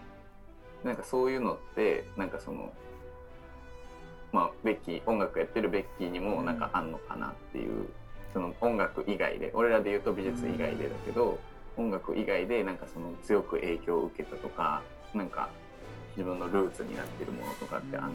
[0.85, 2.73] なんかそういうのって、なんかその、
[4.33, 7.89] まあ、ベッキー、音楽やってるベッキーにもなんかあんのかなっていう、
[8.33, 11.39] その音楽以外で、俺らで言うと美術以外でだけど、
[11.77, 14.83] 音楽以外でなんかその強く影響を受けたとか、
[15.15, 15.49] なんか
[16.17, 18.15] 自分のルーツになってるものとかってあんうん。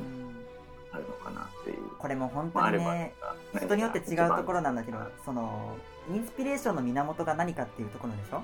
[0.92, 1.78] あるのかなっていう。
[1.98, 3.16] これも本当にね
[3.60, 5.76] 人によって違うところなんだけどその
[6.14, 8.44] インスピレーションの源が何かっていうところでしょ？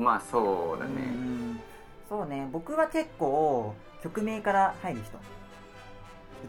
[0.00, 0.94] まあそうだうね。
[0.94, 1.60] ん。
[2.08, 2.48] そうね。
[2.52, 5.18] 僕は結構曲名から入る人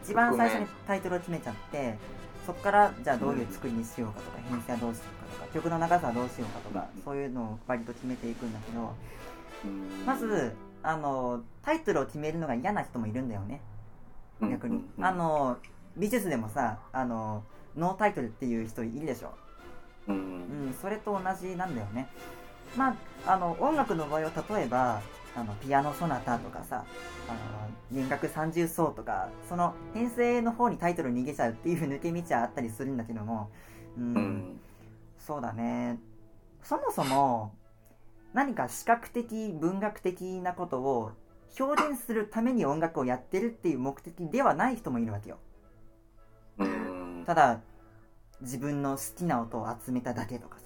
[0.02, 1.98] 一番最初にタイトルを決めちゃって
[2.46, 8.94] そこからじゃあどういう作りにしようかとか編成はどうしようかとか曲の長さはどうしようかとかそういうのを割と決めていくんだけど
[9.64, 10.06] うん。
[10.06, 13.60] まずあのタイトルを決めるのが嫌な人もいるんだよね。
[14.40, 15.56] 逆に、あ、の
[15.96, 17.42] 美術でもさあの
[17.76, 19.34] ノータイトルっていう人いるでしょ。
[20.08, 22.08] うん、それと同じなんだよね。
[22.76, 25.00] まあ、あの音楽の場合は例えば
[25.36, 26.84] あのピアノソナタとかさ
[27.28, 27.38] あの
[27.92, 33.50] 弦楽三重奏とかその編成の方にタイトル逃げちゃうっていう抜け道はあったりするんだけども
[33.96, 34.60] うん、うん。
[35.18, 35.98] そうだね。
[36.62, 37.54] そもそも
[38.32, 41.12] 何か視覚的文学的なことを
[41.58, 45.38] 表現するために音楽をやってるっていう目的ではない人もいるわけよ。
[46.58, 47.24] うん。
[47.26, 47.60] ただ
[48.40, 50.64] 自分の好きな音を集めただけとかさ。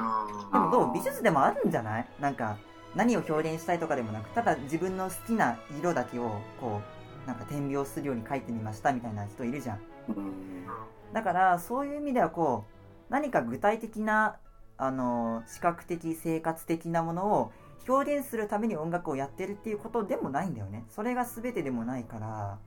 [0.00, 2.08] あでもどう美術でもあるんじゃない？
[2.20, 2.56] なんか
[2.94, 6.80] 何を表現したいとかでもなくただ自分の好きな色だけをこ
[7.24, 9.80] うなんか点描するように描いてみましたみたいな人いるじゃん。
[10.08, 10.66] うん。
[11.12, 14.36] だからそういう意味ではこう何か具体的な
[14.76, 17.52] あの視覚的生活的なものを
[17.88, 20.84] 表現するために音楽をやってるっていうことでもないんだよね。
[20.90, 22.58] それが全てでもないから。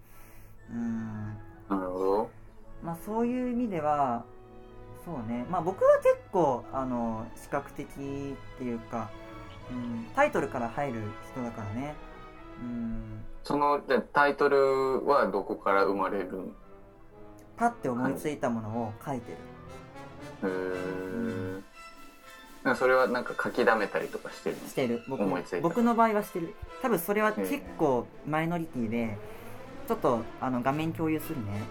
[0.72, 1.38] うーん。
[1.70, 2.30] なるほど。
[2.84, 4.26] まあそういう意味では
[5.06, 5.46] そうね。
[5.50, 7.88] まあ僕は結構あの視覚的っ
[8.58, 9.10] ていうか、
[9.72, 11.02] うん、タイトルから入る
[11.32, 11.96] 人だからね。
[12.62, 13.24] うん。
[13.44, 16.56] その、じゃあタイトルはどこから生まれるん？
[17.58, 19.38] パッて思いついたものを書いてる。
[20.44, 21.62] へー。
[22.64, 24.58] なんかそれはなんか書き溜めたりとかしてる？
[24.62, 25.04] のしてる。
[25.08, 25.62] 僕思いついた。
[25.62, 26.54] 僕の場合はしてる。
[26.82, 29.18] 多分それは結構マイノリティで
[29.88, 31.64] ちょっとあの画面共有するね。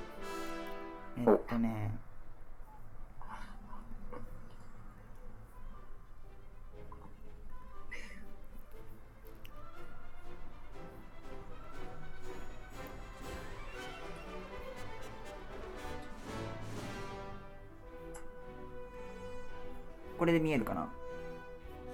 [1.18, 1.98] えっとね
[20.16, 20.88] これで見えるかな？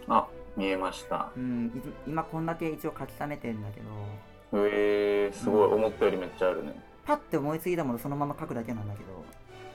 [0.09, 1.31] あ、見えました。
[1.37, 3.87] うん、い今こんだけ一応書き溜めてるんだけど。
[4.67, 6.75] えー、すごい、思ったよりめっちゃあるね。
[7.07, 9.25] パッて思いついたものそのまま書くだけなんだけど。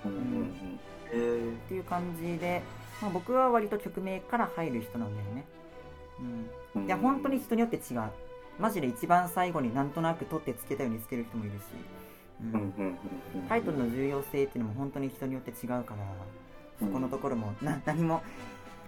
[0.06, 0.80] うんうん
[1.12, 2.62] えーっていう感じで、
[3.02, 5.46] まあ、僕は割と曲名から入る人なんだよね。
[6.76, 6.86] ううんん。
[6.86, 8.02] いや本当に人によって違う。
[8.60, 11.62] マジで一番最後になんとなく取ってつけたようにつける人もいるし、
[12.42, 12.48] うん。
[12.48, 12.98] うんうんうん
[13.36, 13.48] うん。
[13.48, 16.04] タイトルの重要性っていうのも本当に人によって違うから
[16.80, 18.22] そこのところもな何も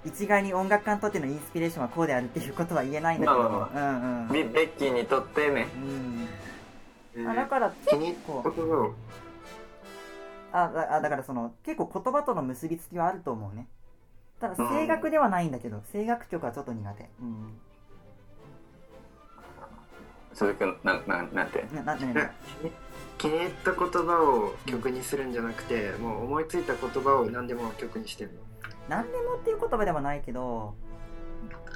[0.05, 3.49] 一概に音楽家にとってのインスピレーションはこうであるっていうことは言えないんだけど。
[3.49, 5.67] も、まうんうんベベッキーにとってね。
[5.75, 6.27] うん。
[7.15, 8.93] えーあだから結構。
[10.51, 13.67] あだあだからその結構言葉との結びつきはあると思うね。
[14.39, 17.09] ただ声楽ではないんだけど、声楽曲はちょっと苦手。
[17.21, 17.59] うん。
[20.33, 21.65] 鈴木君、なん、なん、なんて？
[21.73, 22.31] なななな
[23.19, 28.39] 気に入った言葉を曲にするんじゃなくて、もう思いついた言葉を何でも曲にしてるの。
[28.87, 30.73] 何でもっていう言葉ではないけど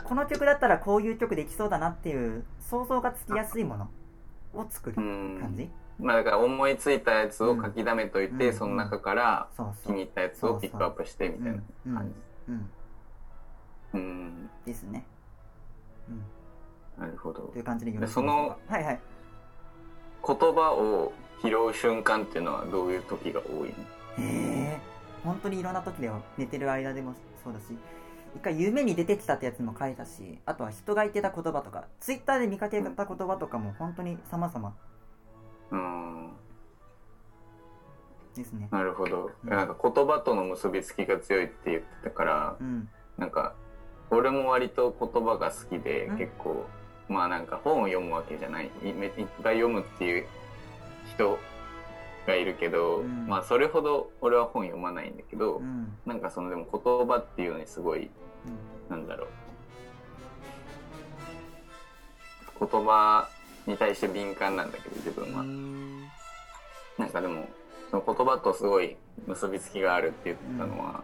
[0.03, 3.89] この曲だったらこういう曲できそうだなっていう想像がつきやすいもの
[4.55, 5.37] を作るうん。
[5.39, 8.53] 感じ、まあだから思いついたやつを書き溜めといて、うん。
[8.53, 9.47] その中から
[9.85, 12.15] 気に入ったやつをピックアップしてみたいなうん感じ。
[12.51, 12.71] うん。
[13.93, 14.49] うん。
[14.65, 15.05] ですね。
[16.09, 17.03] うん。
[17.05, 17.41] なるほど。
[17.47, 17.61] とい。
[17.61, 18.99] う感じでそのはいはい。
[20.25, 21.11] 言葉を
[21.43, 23.69] 拾う瞬間っていうのはどういう時が多い？
[23.69, 24.79] のへえ
[25.23, 27.65] 本当にいろんな時だよ寝てる間でもそうだし
[28.35, 34.73] 一回夢に出てきたってやつも書いたしあとは人が言ってた言葉とかツイッターで見かけた言葉とかも本当に様々
[35.71, 36.31] うん。
[38.35, 39.29] ですねなるほど。
[39.43, 43.53] うんなんか言葉との結びつきが強いって言ってたから、うんなんか、
[44.09, 46.65] 俺も割と言葉が好きで、うん結構、
[47.07, 48.71] まあなんか本を読むわけじゃない。
[48.83, 49.11] いめいっ
[49.43, 50.25] ぱい読むっていう
[51.15, 51.37] 人
[52.27, 53.27] がいるけど、うん。
[53.27, 55.97] まあそれほど俺は本読まないんだけど、うん。
[56.05, 58.09] なんかそのでも言葉っていうのにすごい、
[58.89, 59.27] なんだろう。
[62.67, 63.27] 言葉
[63.67, 65.43] に対して敏感なんだけど、自分うは。
[65.43, 66.01] ん。
[66.97, 67.47] なんかでも、
[67.91, 68.95] その言葉とすごい
[69.27, 71.03] 結びつきがあるって言ったのは、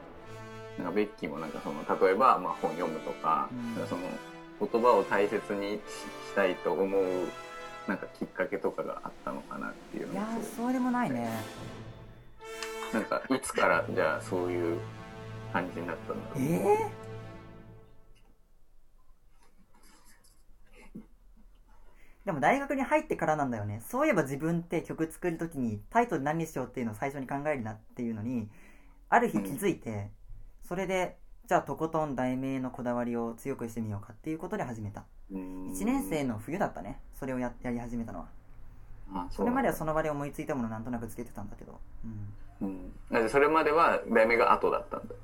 [0.78, 3.88] なんかベッキーもなんかその、例えば、まあ本読むとか、うん。
[3.88, 4.02] その
[4.60, 5.80] 言葉を大切にし
[6.32, 7.04] したいと思う、
[7.90, 11.28] なんかきっかけとかがあったのかなっていういやのがーそうでもないね。
[12.94, 14.80] なんかいつからじゃあそういう
[15.52, 16.44] 感じになったんだろう。
[16.44, 17.10] ええ
[22.26, 23.82] でも大学に入ってからなんだよね。
[23.90, 28.52] そういえば自分って曲作るときにタイトル何にしようっていうのを最初に考えるなっていうのに
[29.10, 30.12] ある日気づいて、
[30.68, 31.18] それで
[31.50, 35.06] じゃあとことん題名のこだわりを強くしてみようかっていうことで始めた。
[35.32, 35.72] うん。
[35.74, 37.00] 1年生の冬だったね。
[37.16, 38.28] それをややり始めたのは。
[39.12, 41.80] あそれまではそその場で思いついたものなんとなくつけてたんだけど、
[42.62, 42.94] うん。
[43.12, 43.30] うん。
[43.32, 45.16] それまでは題名が後だったんだ。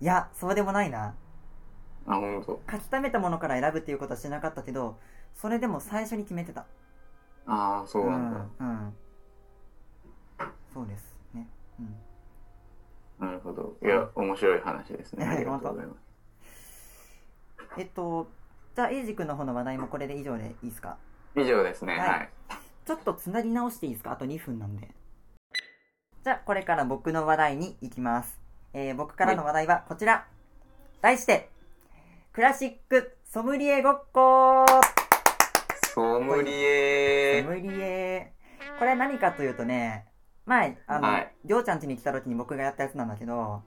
[0.00, 1.16] いやそうでもないな。
[2.06, 2.60] あ、本当。
[2.70, 5.00] 書き溜めたものから選ぶっていうことはしなかったけど
[5.34, 6.60] それでも最初に決めてた。
[7.48, 8.46] ああ、そうなんだ。
[8.60, 8.94] うん、うん、
[10.72, 11.48] そうですね。
[11.80, 12.07] うん
[13.18, 13.76] なるほど。
[13.82, 15.26] いや、面白い話ですね。
[15.26, 15.98] はいありがとうございます。
[17.78, 18.28] えっと、
[18.74, 20.96] じゃあ、エイジ君の方の話題もこれで以上でいいですか？
[21.36, 21.98] 以上ですね。
[21.98, 22.28] はいはい。
[22.86, 24.12] ちょっとつなぎ直していいですか？
[24.12, 24.88] あと2分なんで。
[26.24, 28.38] じゃあ、これから僕の話題に行きます。
[28.72, 30.26] えー、僕からの話題はこちら。
[31.00, 31.50] 題して、
[32.32, 34.64] クラシックソムリエごっこ
[35.94, 38.32] ソムリソエムリエ
[38.78, 40.07] これは何かというとね、
[40.48, 43.62] 前、あの、はいりょうちゃん家に来た時に僕がやったやつなんだけど、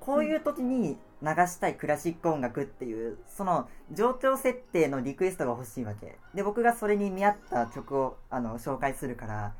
[0.00, 6.18] こういう時に流したいクラシック音楽っていう、その、情緒設定のリクエストが欲しいわけ。
[6.34, 9.54] で、僕がそれに見合った曲を、あの、紹介するから、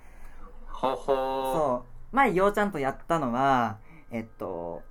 [0.69, 1.53] ほほー。
[1.53, 2.17] そう。
[2.17, 3.79] 前、ようちゃんとやったのは、
[4.11, 4.83] えっと、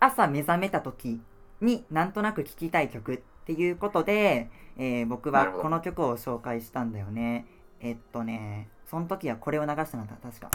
[0.00, 1.20] 朝目覚めた時
[1.60, 7.46] になんとなく聴きたい曲っていうことで、えー僕はこの曲を紹介したんだよね。
[7.80, 10.50] えっとね、その時はこれを流したんだ、確か。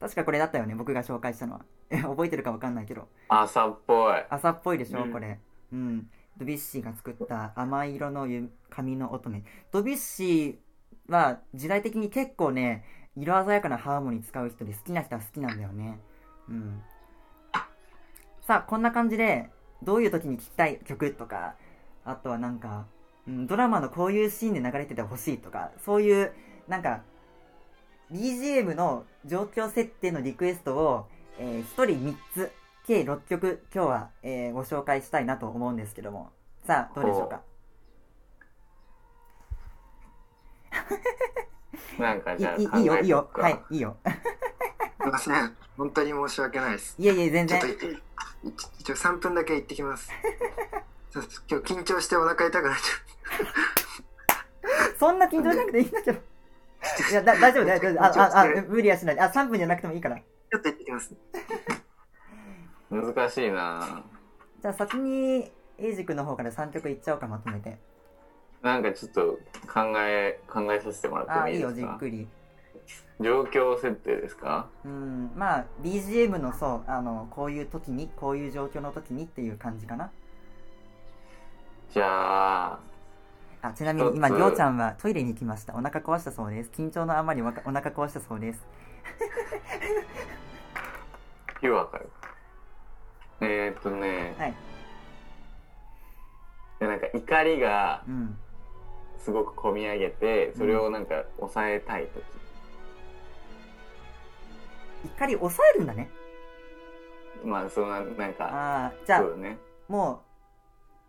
[0.00, 1.60] 確かこれだったよね、僕が紹介したのは。
[1.90, 3.08] え覚えてるかわかんないけど。
[3.28, 4.24] 朝っぽい。
[4.30, 5.38] 朝っぽいでしょ、うんこれ。
[5.72, 6.08] うん。
[6.36, 9.42] ドビュッシーが作った甘い色のゆ髪の乙女。
[9.72, 10.65] ドビュッシー
[11.08, 12.84] は時代的に結構ね、
[13.16, 15.98] 色鮮やかなハーモニー使う人で好きな人は好きなんだよね。
[16.48, 16.82] うん。
[18.42, 19.50] さあ、こんな感じで、
[19.82, 21.54] どういう時に聴きたい曲とか、
[22.04, 22.86] あとはなんか、
[23.26, 26.32] うん、ドラマのこういうシーンで流れててほしいとか、そういう、
[26.68, 27.02] なんか、
[28.12, 31.06] BGM の状況設定のリクエストを、
[31.38, 32.52] えー、1人3つ、
[32.86, 36.30] 計6曲、今日は、えーご紹介したいなと思うんですけども。
[36.64, 37.42] さあ、どうでしょうか？
[41.98, 43.30] なんかじゃあいいいいいよ、いいよ。
[43.32, 43.96] はい、いいよ。
[45.02, 45.56] すいません。
[45.76, 46.94] 本当に申し訳ないです。
[46.98, 47.76] いえいえ、全然ちょっ。
[47.76, 48.02] とい
[48.78, 50.10] 一応3分だけ行ってきます。
[51.14, 53.96] 今日緊張してお腹痛くなっちゃ
[54.98, 56.20] そんな緊張しなくていいんだけど。
[57.10, 58.02] いや、だ大丈夫、大丈夫。
[58.02, 59.20] あ、あ、あ、無理はしない。
[59.20, 60.16] あ、3分じゃなくてもいいから。
[60.16, 60.18] う。
[60.18, 61.14] ちょっと行ってきます。
[62.90, 64.04] 難しいな
[64.60, 67.78] じゃあ先に、エイジ君の方から3曲いっちゃおうか、まとめて。
[68.66, 69.38] なんかちょっと
[69.72, 72.28] 考え、考えさせてもらってあ、いいよ、もいいですかじっくり。
[73.20, 74.68] 状況設定ですか？
[74.84, 80.10] うん、まあ、BGM のそう、あの、こういう時に、こういう状況の時にっていう感じかな。
[81.92, 82.78] じゃあ、
[83.62, 85.74] あ、ちなみに今、りょうちゃんはトイレに行きました。
[85.74, 86.70] お腹壊したそうです。
[86.70, 88.66] 緊張のあまりお腹壊したそうです。
[91.62, 92.10] よわかる。
[93.40, 94.54] えー、っとね、はい。
[96.80, 98.38] でなんか怒りがうん。
[99.18, 102.22] すごく込み上げて、それをなんか抑えたい時。
[105.04, 106.10] 怒り抑えるんだね。
[107.44, 109.58] まあ、そのなんなんか、ああ、じゃあそう、だね。
[109.88, 110.22] も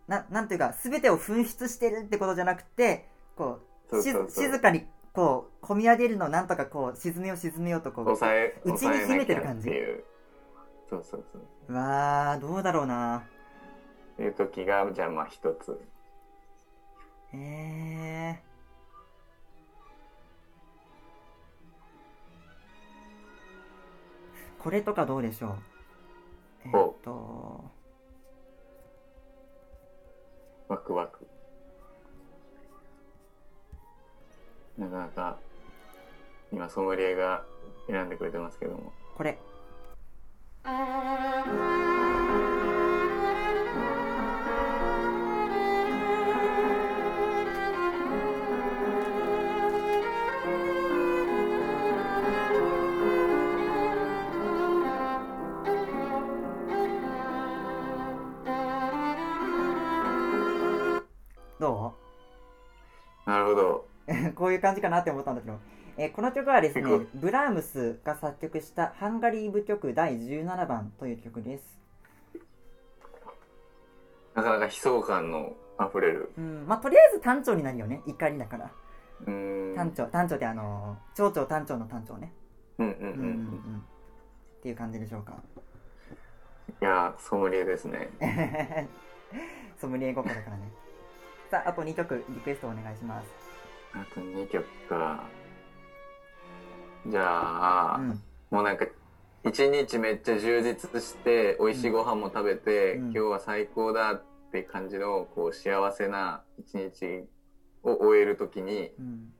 [0.08, 9.70] う、な、なんていうか、すべてを紛失してるってことじゃなくて、こう、し静かに、こう、込み上げるのをなんとかこう、沈めよう沈めようとこう、抑え、内に秘めてる感じ？
[10.90, 11.42] そうそうそう。
[11.68, 13.24] うわー、どうだろうな。
[14.14, 15.78] っていう時が、じゃあまあ一つ。
[17.34, 24.62] えー。
[24.62, 25.52] これとかどうでしょう？
[26.64, 27.64] えーっと、
[30.68, 31.26] ワクワク。
[34.76, 35.38] なかなか、
[36.52, 37.44] 今ソムリエが
[37.88, 38.92] 選んでくれてますけども。
[39.16, 39.38] これ。
[64.34, 65.58] こういう感じかなって思ったんだけど、
[65.96, 71.78] えーこの曲はですねブラームスが作曲したハンガリー舞曲第17番という曲です。
[74.34, 76.32] なかなか悲壮感の溢れる。
[76.38, 78.02] うん、まあ、とりあえず単調になるよね。
[78.06, 78.70] 怒りだから。
[79.26, 79.74] うーん。
[79.74, 82.32] 単調、単調ってあのー、蝶々単調の単調ね。
[82.78, 83.84] うんうんうんうんうんうん。
[84.58, 85.34] っていう感じでしょうか。
[86.80, 88.10] いやー、ソムリエですね。
[89.76, 90.70] ソムリエ心からね。
[91.50, 93.47] さあ、あと2曲リクエストお願いします。
[93.94, 95.24] あと2曲か。
[97.06, 98.08] じゃあ、うん。
[98.50, 98.86] もうなんか、
[99.44, 104.22] 一日めっちゃ充実して、美味しいご飯も食べて、うん今日は最高だっ
[104.52, 107.28] て感じの、こう、幸せな一日
[107.82, 109.32] を終えるときにうん。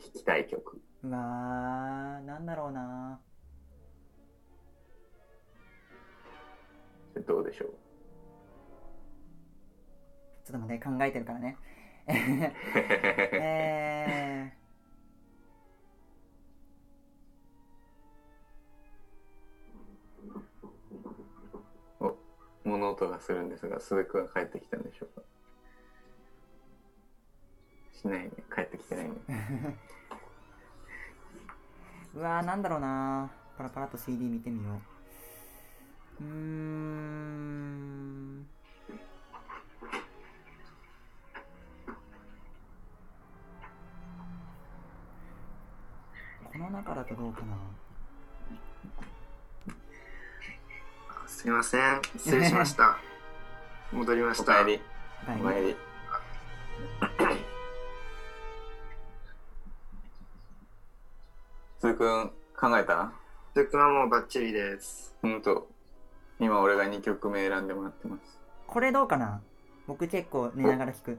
[0.00, 0.80] 聴きたい曲。
[1.04, 3.20] うわー、なんだろうな
[7.26, 7.68] どうでしょう？
[7.68, 7.72] ょ
[10.48, 11.56] っと待って、考えてるからね。
[12.08, 12.52] え
[22.64, 25.22] 物音がするんですが、鈴くんが帰ってきたんでしょうか？
[27.92, 28.30] しないね。
[28.54, 29.14] 帰ってきてないね。
[32.14, 34.80] うわー、なんだろうなパラパラっと CD 見てみよ
[36.20, 36.24] う。
[36.24, 37.01] うーん。
[46.84, 47.46] この中だとどうかな
[51.26, 52.02] すいません。
[52.18, 52.98] 失礼しました。
[53.92, 54.42] 戻りました。
[54.44, 54.80] おかえり。
[55.26, 55.76] はいおかえり。
[61.80, 63.12] 鈴くん、考えた？
[63.54, 65.14] ルクはもうバッチリです。
[65.22, 65.68] ほんと。
[66.38, 68.38] 今俺が2曲目選んでもらってます。
[68.66, 69.40] これどうかな？
[69.86, 71.18] 僕結構寝ながら聞く。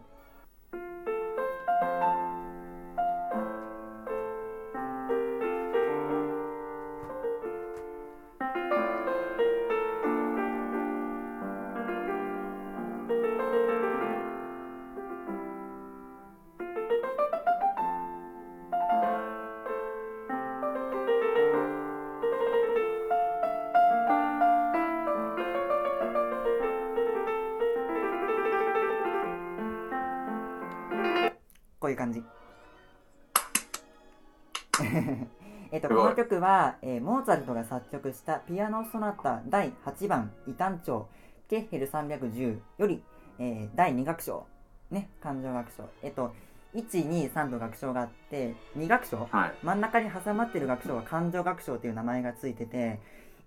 [37.24, 41.08] ーツァルトが作曲したピアノソナタ第8番異端調
[41.50, 43.02] ケッヘル310より、
[43.40, 44.46] えー第2楽章、
[44.92, 45.86] ね、感情楽章。
[46.02, 46.34] えっと、
[46.76, 49.54] 1、2、3と楽章があって、2楽章、はい。
[49.64, 53.00] 真ん中に挟まってる楽章は感情楽章っていう名前がついてて、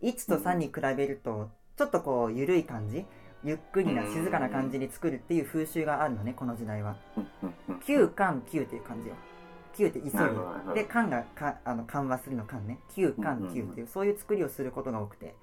[0.03, 3.05] 1と3に比べると、ちょっとこう、緩い感じ、
[3.45, 6.97] ゆっくりな静かな感じに作るっていう風習があるのね、この時代は。
[7.16, 9.14] うんうんうん9巻9っていう感じよ
[9.77, 10.74] 9って急ぐ。
[10.74, 12.79] で巻がかあの緩和するの巻ね。
[12.97, 13.55] 9巻うんうんうん。
[13.55, 15.35] 9っていうそういう作りをすることが多くて。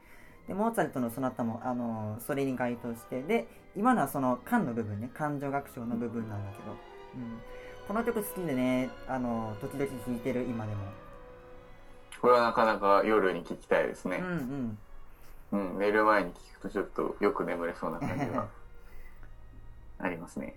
[0.48, 3.22] でモーツァルトのソナタもあのそれに該当して。
[3.22, 5.10] で今のはその巻の部分ね。
[5.14, 7.40] 感情楽章の部分なんだけど、うん、
[7.88, 10.82] この曲好きでねあの時々弾いてる今でも。
[12.22, 14.18] これはなかなか夜に聞きたいですね。
[14.18, 14.78] うん。
[15.52, 15.74] うん。
[15.74, 18.48] うん、寝る前に聞くとちょっとよく眠れそうな感じが
[20.00, 20.56] ありますね。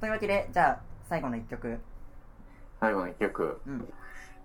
[0.00, 1.78] というわけでじゃあ最後の一曲。
[2.80, 3.60] 最後の一曲？
[3.66, 3.88] うん。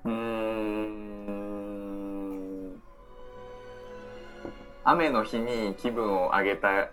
[0.05, 2.81] うーん。
[4.83, 6.89] 雨の日に気分を上げた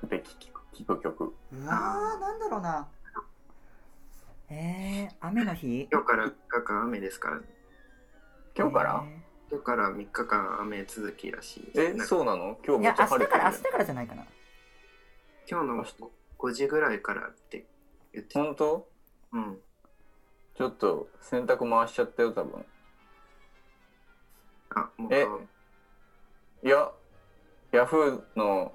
[0.00, 1.34] くて聴く聴く曲。
[1.52, 2.88] うわーなんだろうな。
[4.50, 5.88] えー、雨の日？
[5.90, 7.40] 今日から3日間雨ですから、
[8.56, 11.70] 今日から、え今日から3日間雨続きらしい。
[11.74, 12.58] え、そうなの？
[12.66, 14.24] 今日ーいやめっちゃ晴れてる明日から明日からじゃないかな。
[15.50, 15.84] 今日の
[16.38, 17.64] 5時ぐらいからって
[18.12, 18.42] 言ってた。
[18.42, 18.86] 本当？
[19.34, 19.58] うん。
[20.54, 22.64] ちょっと洗濯回しちゃったよ、多分。
[24.76, 25.26] あ、もうえ？
[26.62, 26.90] いや、
[27.72, 28.72] ヤフーの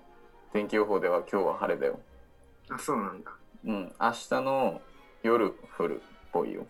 [0.51, 1.99] 天気予報では今日は晴れだよ。
[2.69, 3.31] あ、そうなんだ。
[3.65, 4.81] うん、明日の
[5.23, 6.03] 夜降るっ
[6.33, 6.67] ぽいよ。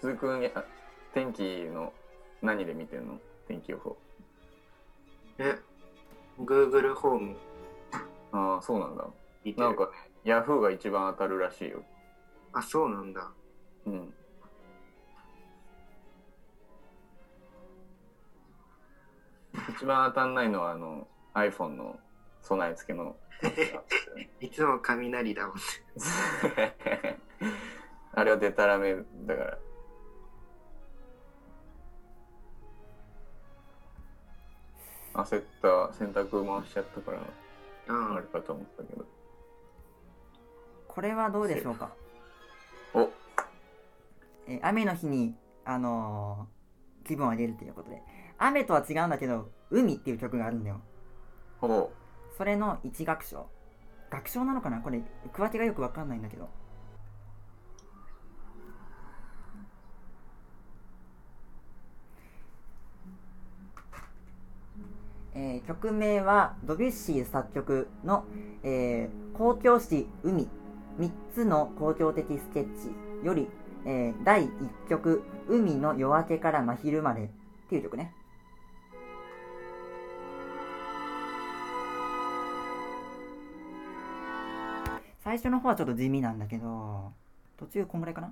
[0.00, 0.64] 鈴くん、あ
[1.12, 1.92] 天気の
[2.40, 3.18] 何で見てんの？
[3.46, 3.96] 天気予報。
[5.38, 5.58] え、
[6.38, 7.36] Google ホーム
[8.32, 9.04] ああ、そうなんだ。
[9.46, 9.90] 見てるなんかね、
[10.24, 11.84] ヤフーが一番当たるらしいよ。
[12.52, 13.30] あ、そうなんだ。
[13.86, 14.12] うん。
[19.70, 21.96] 一番当たんないのは、あの、iPhone の
[22.42, 23.16] 備え付けの。
[24.40, 25.62] いつも雷だもんね。
[28.12, 29.58] あれはデタラメだから。
[35.14, 37.20] 焦った洗濯回しちゃったから、
[37.88, 38.26] うんあれ。
[38.26, 39.15] かと思ったけど。
[40.96, 41.90] これはどうでしょうか？
[42.94, 43.10] お
[44.48, 45.34] えー雨の日に、
[45.66, 48.02] あのー気分を上げるということで。
[48.38, 50.80] 雨とは違うんだけど、海っていう曲があるんだよ。
[51.60, 51.92] ほ
[52.38, 53.46] それの一楽章。
[54.10, 54.80] 楽章なのかな？
[54.80, 55.02] これ、
[55.34, 56.48] 区分けがよくわかんないんだけど。
[65.34, 68.24] えー曲名はドビュッシー作曲の、
[68.62, 70.48] えー公共詩海
[70.98, 73.48] 3つの公共的スケッチより、
[73.84, 74.50] えー第1
[74.88, 77.28] 曲海の夜明けから真昼までっ
[77.68, 78.12] ていう曲ね。
[85.22, 87.12] 最初の方はちょっと地味なんだけど、
[87.58, 88.30] 途中こんぐらいかな？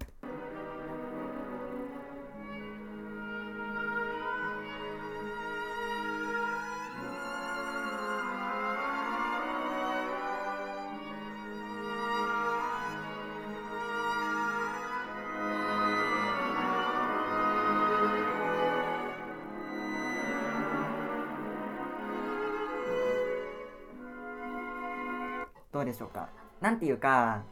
[26.85, 27.43] ていうか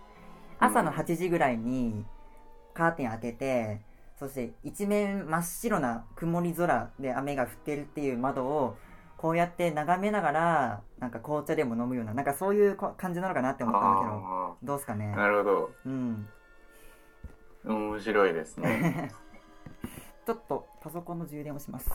[0.58, 2.04] 朝の8時ぐらいに
[2.74, 3.80] カーテン開けて
[4.18, 8.76] そして一面真っ白な曇り空で雨が降ってるっていう窓を
[9.16, 15.12] こうやって眺めながらなんか紅茶でも飲むようななんかそういうこ感じなのかなって思ったんだけどあどうすかね？
[15.14, 15.70] あなるほど。
[15.86, 16.28] うん。
[17.64, 19.12] 面白いですね。
[20.26, 21.90] ちょっとパソコンの充電をします。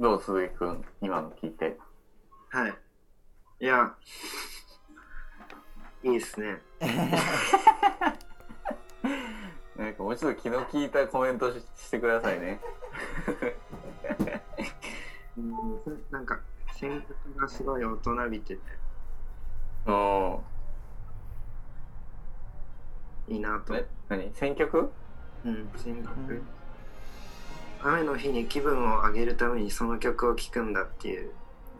[0.00, 1.78] どう鈴木くん今の聞いて。
[2.50, 2.74] はい。
[3.60, 3.92] いや、
[6.04, 6.62] いいですね。
[9.76, 12.60] なんかもうちょっと気の利いたコメントししてくださいね
[15.36, 15.80] うん、
[16.10, 16.40] なんか、
[16.72, 18.62] 選曲がすごい大人びてて、
[19.86, 20.42] お
[23.28, 23.76] いいなと。
[23.76, 24.32] え何？
[24.34, 24.90] 選曲？
[25.44, 26.10] うん、選曲。
[26.28, 26.46] うん
[27.80, 31.30] 雨の日に気分を上げるためにその曲を聴くんだっていう。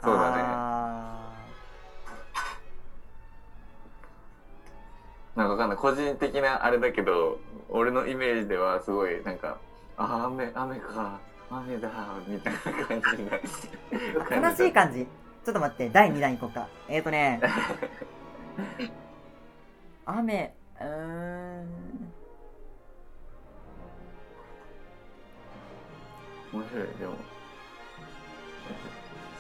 [0.03, 0.78] そうだね
[5.39, 5.79] なんかわかんない。
[5.79, 9.59] 個人的なあれだけど俺のイメージではすごいなんか
[9.97, 11.89] あ雨雨か雨だ
[12.27, 15.07] みたいな感じになー悲しい感じ？
[15.45, 16.67] ちょっと待って第2弾いこうか。
[16.89, 17.41] えーとね。
[20.07, 20.87] 雨うー
[21.63, 21.69] ん。
[26.53, 26.87] 面白い。
[26.99, 27.15] でも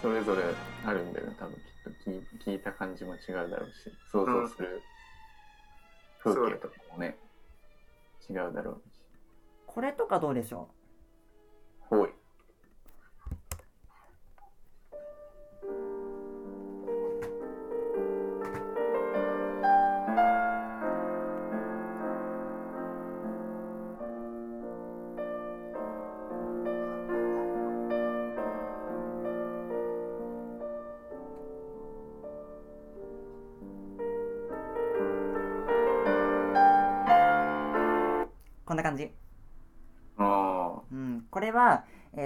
[0.00, 0.42] それぞれ
[0.86, 1.90] あるんだよね多分きっと。
[2.10, 4.80] 聞い聞いた感じも違うだろうし想像する
[6.18, 7.16] 風景とかもね。
[8.28, 9.00] 違うだろうし。
[9.66, 10.68] これとかどうでしょ
[11.80, 12.10] ほい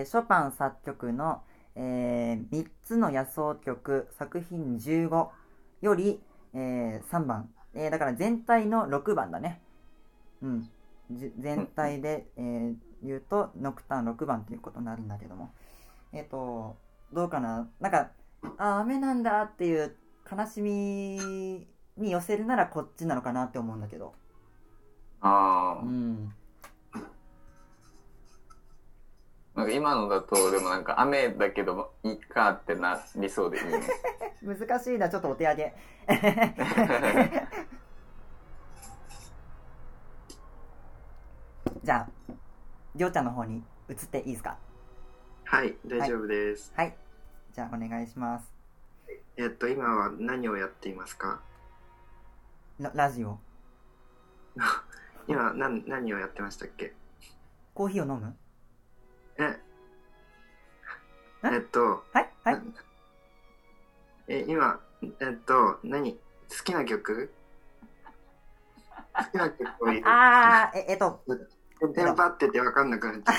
[0.03, 1.43] えーショパン作曲の、
[1.77, 5.29] え3つの野草曲作品15
[5.81, 6.21] より、
[6.55, 9.63] え3番、えーだから全体の6番だね。
[10.43, 10.69] うん。
[11.11, 12.75] じ全体で、えー
[13.05, 15.53] 言うと、ノクターン6番ということになるんだけども。
[16.13, 16.77] えっ、と、
[17.13, 17.69] どうかな？
[17.81, 18.11] なんか、
[18.59, 19.97] あー、雨なんだっていう
[20.31, 24.15] 悲しみに寄せるならこっちなのかなって思うんだけど。
[25.21, 26.33] あああうん。
[29.55, 33.81] なんか今のだとでもなんか雨だけどいいかってなりそうでいいね
[34.43, 35.75] 難しいな、ちょっとお手上げ。
[41.85, 42.09] じゃあ、
[42.95, 44.57] りょうちゃんの方に移っていいですか？
[45.45, 46.73] はい、大丈夫です。
[46.77, 46.97] はい。
[47.53, 48.53] じゃあ、お願いします。
[49.37, 51.41] えっと、今は何をやっていますか？
[52.79, 53.39] ララジオ。
[55.29, 56.95] 今、何、何をやってましたっけ？
[57.75, 58.37] コーヒーを飲む？
[59.43, 59.61] え、
[61.45, 62.63] えっと、はいはい。
[64.29, 66.13] え、今、えっと、何？
[66.13, 66.19] 好
[66.65, 67.33] きな曲？
[69.15, 71.23] 好きな曲を入れあー、え、えっと、
[71.95, 73.35] テンパってて分かんなくなっちゃう。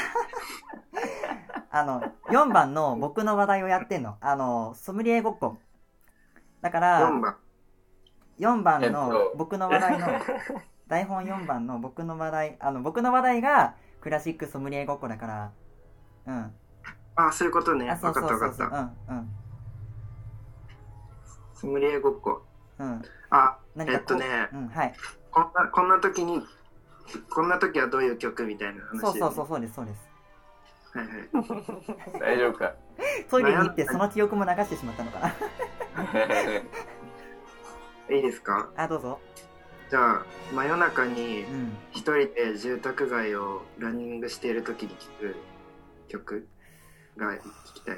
[1.72, 4.18] あの、4番の僕の話題をやってんの。
[4.22, 5.58] あの、ソムリエごっこ。
[6.62, 7.38] だから、4番。
[8.39, 10.08] 4番のと僕の話題の、
[10.88, 15.51] 台本4番の僕の話題、あの、僕の話題がクラシックソムリエごっこだから、
[16.28, 16.53] うん。
[17.15, 17.86] あ、そういうことね。
[18.01, 18.09] 分か。
[18.11, 18.89] った分かった。
[19.13, 19.30] うん、
[21.55, 22.43] ソムリエごっこ。
[22.80, 23.01] うん、うん。
[23.30, 24.93] あ、えっとねこううん、はい。
[25.32, 26.41] こんな、こんな時に、
[27.30, 28.99] こんな時はどういう曲みたいな話。
[29.01, 30.09] そうそうそう、そうです、そうです。
[30.93, 32.19] はいはい。
[32.19, 32.74] 大丈夫か？
[33.30, 35.34] トイレに行ってその記憶も流してしまったのかな。
[38.15, 38.69] いいですか？
[38.76, 39.19] あ、どうぞ。
[39.89, 41.78] じゃあ、真夜中にうん。
[41.91, 45.36] 一人で住宅街をランニングしている時に聴く
[46.14, 46.47] 曲
[47.18, 47.41] が聴
[47.74, 47.97] きたい。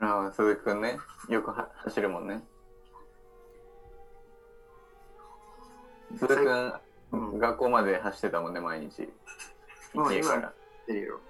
[0.00, 0.98] ああ鈴木くんね。
[1.28, 2.42] よくは走るもんね。
[6.16, 6.72] 鈴木くん
[7.12, 7.38] うん。
[7.38, 9.12] 学校まで走ってたもんね毎日。
[9.92, 10.54] もう今やっ
[10.86, 11.20] てるよ。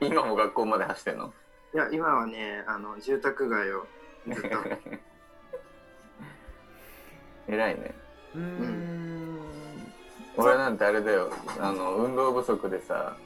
[0.00, 1.32] 今も学校まで走ってんの？
[1.74, 3.86] いや、今はね、あの、住宅街を
[4.28, 4.48] ずっと。
[7.52, 7.94] 偉いね。
[8.36, 9.40] うーん。
[10.36, 11.30] 俺なんてあれだよ。
[11.58, 13.16] あの運動不足でさ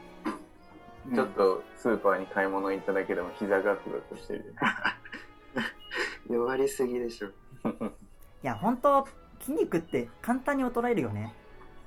[1.12, 4.54] ちょっとスーパーに買い物行っただけでも膝ガクガクしてる。
[6.30, 7.28] 弱りすぎでしょ。
[7.28, 7.32] い
[8.42, 9.06] や、本当
[9.40, 11.34] 筋肉って簡単に衰えるよね。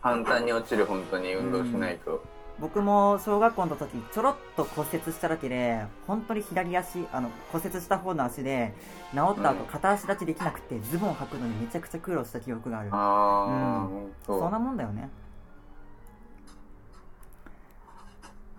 [0.01, 2.24] 簡単に落ちる本当に運動しないと。
[2.59, 8.74] 僕も小学校の時ちょろっと骨折しただけで本当に左足あの骨折した方の足で
[9.11, 9.65] 治った後うん。
[9.68, 12.89] 片足立ちできなくてズボン履くのにめちゃくちゃ苦労した記憶がある。
[12.91, 14.39] ああ、うん。
[14.39, 15.09] そんなもんだよね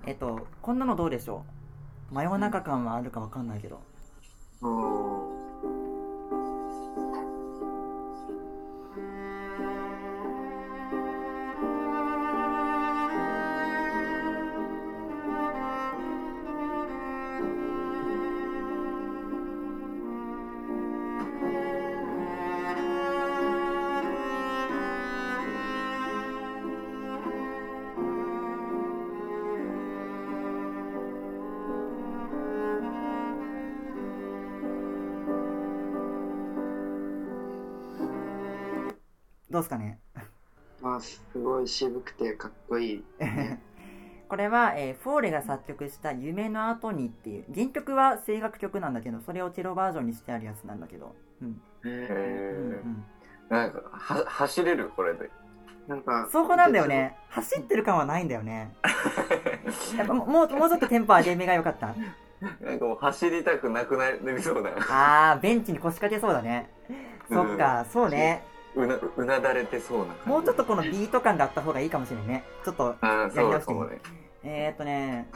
[0.06, 1.44] えっとこんなのどうでしょ
[2.10, 2.14] う？
[2.14, 3.80] 真夜中感はあるかわかんないけど。
[4.62, 5.37] お
[39.58, 39.98] どうすかね？
[40.80, 43.58] まあすごい渋くてかっこいい、ね、
[44.28, 51.16] これは、えーフォーレが作曲した「夢の後に」っていう原曲は声楽曲なんだけどそれをチェロバージョンにしてあるやつなんだけど。
[51.42, 51.60] うん。
[51.84, 53.04] へうんへうん。
[53.50, 55.24] えなんかは走れるこれで。
[55.24, 55.30] ー
[55.90, 57.16] なんかそこなんだよね。
[57.30, 58.76] 走ってる感はないんだよね。
[59.96, 61.96] やっぱもうもうちょっとテンポ上げ目が良かった。
[62.60, 66.70] なんかもう走りたくなくなりそうだあーベンチに腰掛けそうだね。
[67.28, 68.44] そっかそうね
[68.74, 70.28] うなうなだれてそうな感じ。
[70.28, 72.44] もうちょっとこのビート感があった方がいいかもしれないね。
[72.64, 73.98] ちょっとあーそうかもね。
[74.44, 75.28] えーっとね。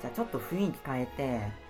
[0.00, 1.61] じゃあちょっと雰囲気変えて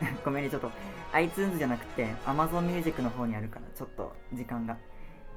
[0.24, 0.70] ごめんねちょっと。
[1.12, 4.76] iTunes じゃなくて Amazon Music の方にあるからちょっと時間が。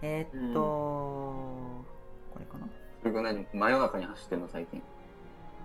[0.01, 1.85] えー、っと、こ
[2.39, 2.67] れかな？
[3.01, 3.45] それ何？
[3.53, 4.81] 真夜中に走ってんの最近。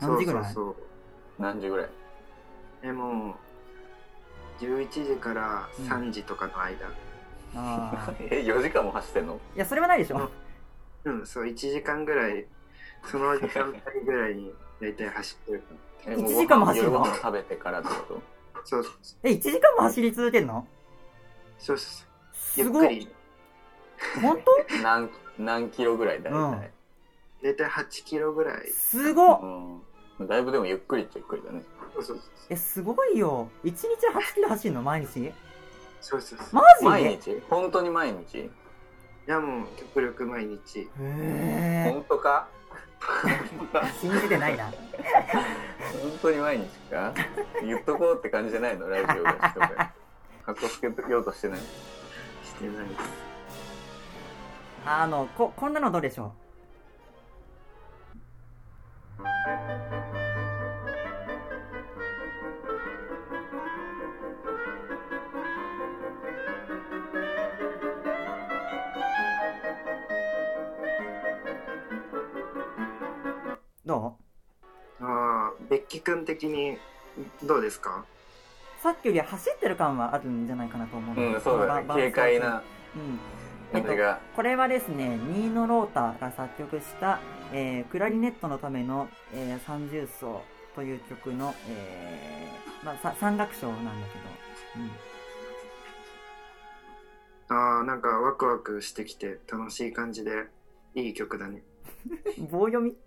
[0.01, 0.45] 何時ぐらい？
[0.45, 0.77] そうそう
[1.39, 1.87] 何時ぐらい？
[1.87, 1.93] そ
[2.83, 3.35] うでも
[4.61, 6.87] 11時から3時とかの間。
[7.57, 9.41] ああ え4時間も走ってんの？
[9.55, 10.31] いやそれはないでしょ。
[11.05, 12.47] うん、そう1時間ぐらい
[13.05, 15.59] その時間帯ぐらいに大体走ってる。
[15.61, 15.65] か
[16.07, 16.93] え1時間も走るの？
[16.99, 18.34] 夜ご飯食べてからってこと？
[18.65, 18.95] らそうそう。
[19.23, 20.67] え1時間も走り続けるの？
[21.59, 22.97] そうそうすごい。
[22.97, 23.15] ゆっくり。
[24.23, 24.39] 本
[24.83, 26.71] 何何キロぐらいだいたい、
[27.43, 28.67] 大体8キロぐらい。
[28.67, 29.41] 当すごっ。
[30.19, 31.63] うん、だいぶでもゆっくりっちゃゆっくりだね。
[31.95, 33.49] そうそうえすごいよ。
[33.65, 34.83] 1日8キロ走るの？
[34.83, 35.33] 毎日？
[36.01, 36.49] そうそうそう。
[36.53, 37.41] マジ毎で日？
[37.49, 38.39] 本当に毎日？
[38.41, 38.51] い
[39.27, 40.81] やもう極力毎日。
[40.81, 42.49] へえ本当か？
[44.01, 44.71] 信じてないな
[46.03, 47.15] 本当に毎日か？
[47.63, 48.89] 言っとこうって感じじゃないの？
[48.89, 49.93] ラジオだしとかか
[50.53, 51.65] っこつけようとしてないし
[52.57, 53.01] てないです。
[54.87, 56.33] あのここんなのどうでしょう？
[73.87, 74.24] どああ
[75.75, 76.79] ベッキ君的に
[77.43, 78.05] どうですか？
[78.79, 81.85] うさっきより走ってる感はあるんじゃないかなと思ううんそうだね。
[81.89, 82.63] バ軽快な
[82.95, 83.19] うん。
[83.73, 83.89] えっと
[84.37, 87.19] これはですねニーノ・ロータが作曲した、
[87.53, 90.43] えークラリネットのための、えー三重奏
[90.77, 93.91] という曲の、えーまあ、さ三楽章なんだ
[97.49, 100.47] けど、ああなんかワクワクしてきて楽しい感じで
[100.95, 101.57] いい曲だね。
[101.57, 101.63] うん、
[102.51, 102.97] 棒読み？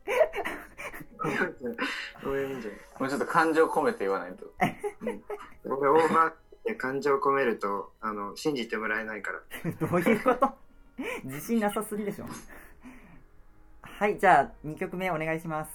[1.24, 4.46] じゃもうちょっと感情込めて言わないと。
[5.66, 6.36] 俺オーバーっ
[6.66, 9.42] て感情込めるとあの信じてもらえないから。
[9.88, 10.54] どういうこと？
[11.26, 12.26] 自信なさすぎでしょ。
[13.82, 15.72] はいじゃあ2曲目お願いします。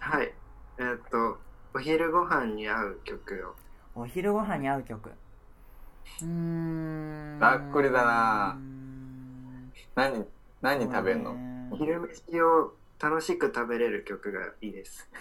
[0.00, 0.32] はい。
[0.78, 1.38] えーっと
[1.74, 3.54] お昼ご飯に合う曲
[3.96, 4.00] を。
[4.02, 5.10] お昼ご飯に合う曲。
[5.10, 7.38] うーん。
[7.40, 8.58] ざっくりだな。
[9.94, 10.24] 何
[10.60, 11.53] 何食べんの？
[11.76, 15.08] 昼飯を楽しく食べれる曲がいいです。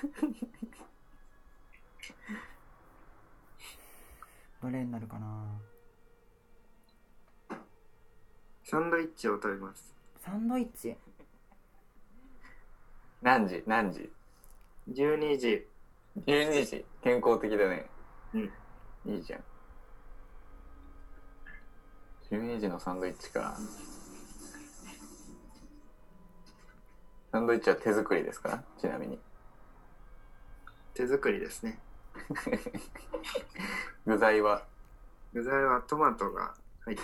[4.62, 5.60] どれになるかな？
[8.64, 9.94] サンドイッチを食べます。
[10.20, 10.96] サンドイッチ？
[13.22, 13.64] 何時？
[13.68, 14.12] 何時
[14.90, 15.68] ？12時。
[16.26, 16.86] 12時。
[17.02, 17.90] 健康的だね。
[18.34, 18.52] うん。
[19.06, 19.44] いいじゃん。
[22.32, 23.58] 12時のサンドイッチか
[27.34, 28.64] サンドイッチは手作りですか？
[28.80, 29.18] ちなみに。
[30.94, 31.80] 手作りですね。
[34.06, 34.64] 具材は？
[35.34, 37.04] 具材はトマトが入った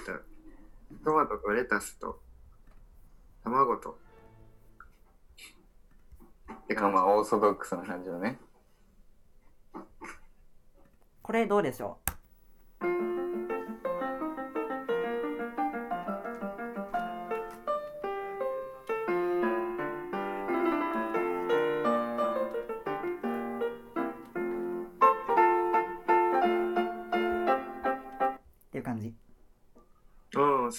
[1.04, 2.22] トマトとレタスと
[3.44, 3.98] 卵と。
[6.68, 8.38] てか、まあまあ、オーソドックスな感じのね。
[11.24, 11.98] これどうでしょ
[12.82, 12.86] う？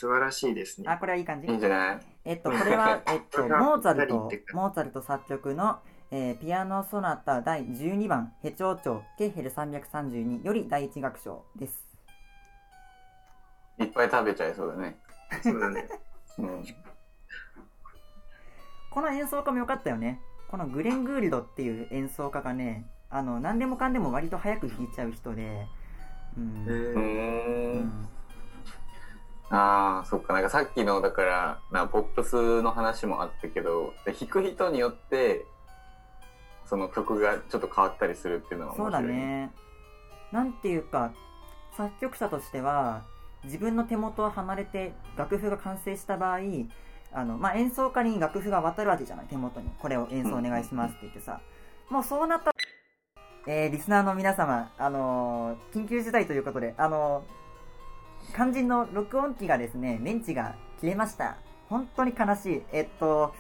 [0.01, 0.89] 素晴らしいですね。
[0.89, 2.01] あ、これはいい感じいいんじゃない？
[2.25, 4.15] えっと、これは、 えっと、モーツァルト
[4.55, 5.81] モーツァルト作曲の、
[6.11, 11.87] えーピアノソナタ第12番、ヘ長調、ケッヘル332より第一楽章です。
[13.79, 14.97] いっぱい食べちゃいそうだね。
[15.43, 15.89] そうだね。
[16.39, 16.65] うん。
[18.91, 20.21] この演奏家も良かったよね。
[20.49, 25.67] このグレン・グールドっていう演奏家がね、あの、何でもかんでも割と早く弾いちゃう人で、
[26.37, 26.67] うん。
[26.69, 28.09] えうん。
[29.51, 30.33] ああ、そっか。
[30.33, 35.45] なんかさっきの、だから、なポップスの話もあったけど、で弾く人によって、
[36.65, 39.09] その曲がちょっと変わったりするっていうのはそう面白い。
[39.09, 39.19] だ。
[39.19, 39.53] ね。
[40.31, 41.13] なんていうか、
[41.77, 43.03] 作曲者としては、
[43.43, 46.39] 自分の手元を離れて楽譜が完成した場合、
[47.13, 49.71] あの、まあ、演奏家に楽譜が渡るわけじゃない、手元に。
[49.81, 51.41] これを演奏お願いしますって言ってさ。
[51.89, 52.53] もうそうなった
[53.47, 57.40] えー、リスナーの皆様、あのー緊急事態ということで、あのー
[58.35, 61.37] 肝心の録音機がですね、電池が切れました。
[61.69, 62.63] 本当に悲しい。
[62.73, 63.35] えっと、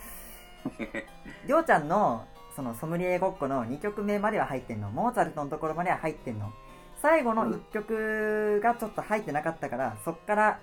[1.46, 4.90] りょうちゃんの、そのソムリエごっこの2曲目までは入ってんの。
[4.90, 6.52] モーツァルトのところまでは入ってんの。
[7.00, 10.60] 最後の1曲がちょっと入ってなかったから、そっから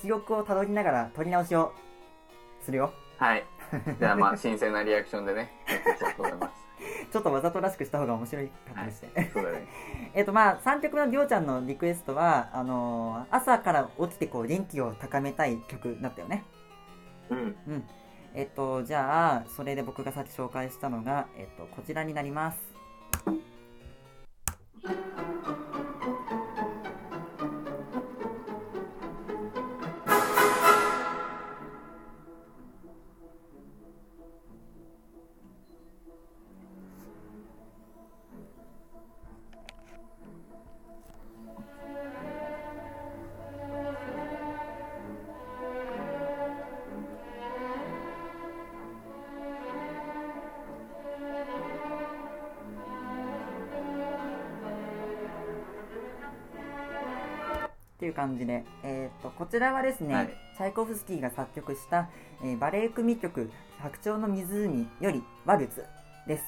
[0.00, 1.72] 記憶をたどりながら撮り直しを
[2.62, 2.92] するよ。
[3.18, 3.44] はい。
[3.98, 6.65] じゃあまあ、新鮮なリアクションでね、やっていきたいと思います。
[7.12, 9.30] ちょっとわざとらしくした方が面白いかったりして。
[9.32, 9.66] そうだね。
[10.14, 16.44] えっとまあ、3曲目のりょうちゃんのリクエストは、あのー朝から起きてこう元気を高めたい曲だったよね。
[17.30, 17.38] うん。
[17.38, 17.84] うん。
[18.34, 22.58] えっと、じゃあ、それで僕がさっき紹介したのが、えっと、こちらになります。
[59.46, 60.36] こちらはですね、はい。
[60.56, 62.08] チャイコフスキーが作曲した、
[62.42, 65.84] えーバレエ組曲「白鳥の湖」より「ワルツ」
[66.26, 66.44] です、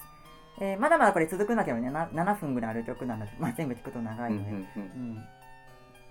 [0.60, 4.86] えーまだまだこれ続くんだけどねな7分ぐらいある曲なんだけど、まあ、全部聞くと長いので、うんうんうんう
[5.20, 5.24] ん。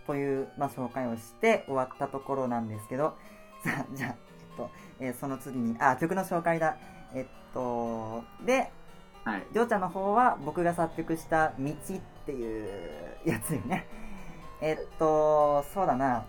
[0.07, 3.17] という、まあ、紹介をして終わったところなんですけど
[3.65, 4.69] さあじゃあ、えっと
[5.01, 6.77] えーその次にあ曲の紹介だ。
[7.13, 8.71] えっとで
[9.25, 9.43] はい。
[9.53, 12.69] ちゃんの方は僕が作曲した「道」っていう
[13.25, 13.85] やつよね。
[14.61, 16.25] えっとそうだな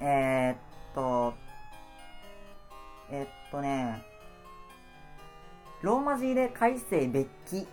[0.00, 0.56] えーっ
[0.94, 1.34] と
[3.10, 4.02] えっとね
[5.82, 7.66] ローマ字で改正別記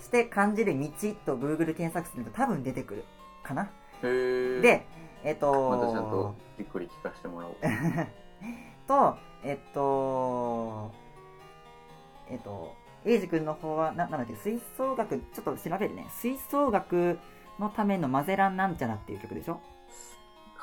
[0.00, 0.88] して漢字で道
[1.24, 3.04] と Google 検索すると多分出てくる
[3.42, 3.70] かな
[4.60, 4.86] で
[5.24, 7.56] えっとまたちゃんとじっくり聞かせてもらおう。
[8.86, 10.92] と、えっと、
[12.28, 16.06] えっと、エイジ君の方は、な、なんだっけ、吹奏楽、ちょっと調べるね。
[16.10, 17.18] 吹奏楽
[17.58, 19.60] のためのマゼランなんちゃらっていう曲でしょ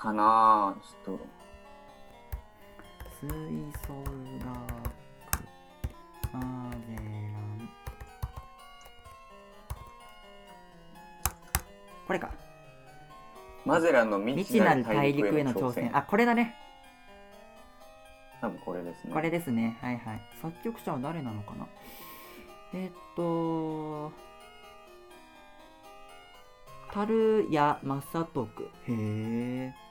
[0.02, 1.26] かなぁ、ちょっと。
[3.20, 3.30] 吹
[3.86, 3.94] 奏
[4.40, 4.50] 楽、
[6.34, 7.70] マゼラン。
[12.08, 12.32] これか。
[13.64, 15.96] マゼランの未未知なる大陸への挑戦。
[15.96, 16.56] あ、これだね。
[18.42, 19.14] 多分これですね。
[19.14, 19.78] これですね。
[19.82, 20.22] はいはい。
[20.42, 21.68] 作曲者は誰なのかな
[22.74, 24.12] えっと、
[26.92, 28.64] 樽谷正徳。
[28.64, 29.91] へえ。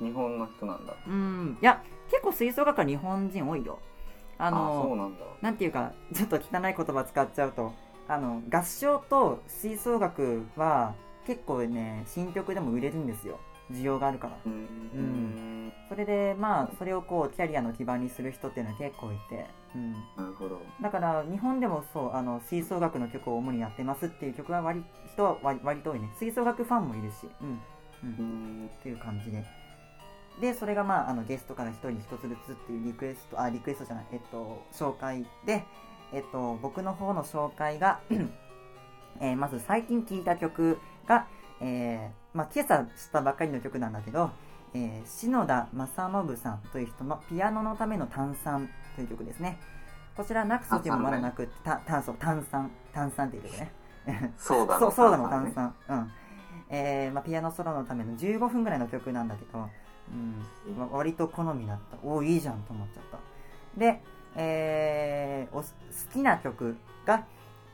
[0.00, 0.94] 日本の人なんだ。
[1.06, 1.58] うん。
[1.60, 3.78] いや、結構吹奏楽は日本人多いよ。
[4.38, 5.24] ああの、そうなんだ。
[5.40, 7.72] なんていうか、ちょっと汚い言葉使っちゃうと、
[8.08, 10.94] あの、合唱と吹奏楽は
[11.26, 13.38] 結構ね、新曲でも売れるんですよ。
[13.70, 14.36] 需要があるから。
[14.44, 15.72] うーん。
[15.88, 19.92] それで、まあ、それをこう、キャリアの基盤にする人っていうのは結構いて、うん。
[19.92, 20.60] なるほど。
[20.82, 27.52] だから日本でもそうあの吹奏楽の曲を主にやってますっていう曲は割人は割割と多いね吹奏楽ファンもいるしうんう
[28.04, 28.66] うーん。
[28.66, 29.42] っていう感じで
[30.42, 35.64] でそれがまああのゲストから一人一つずつっていうリクエストあリクエストじゃないえっと紹介で
[36.12, 38.00] えっと僕の方の紹介が、
[39.20, 41.26] えーまず最近聴いた曲が、
[41.60, 44.30] えーまあ、今朝したばっかりの曲なんだけど、
[44.74, 49.60] えー篠田正信さんという人の「ピアノのための炭酸」という曲ですね。
[50.16, 53.72] こちらなくそちもまだなくた炭素炭酸炭酸っていう曲ね。
[54.36, 55.52] そうだそうそうだの炭ね。
[55.54, 56.12] 酸、うん。
[56.68, 59.68] えーまあ、ピアノソロのための15分ぐらいの曲なんだけど、
[60.10, 60.90] うん。
[60.90, 61.98] 割と好みだった。
[62.02, 63.18] おおいいじゃんと思っちゃった。
[63.78, 64.00] で、
[64.36, 65.68] えーお好
[66.12, 67.26] きな曲が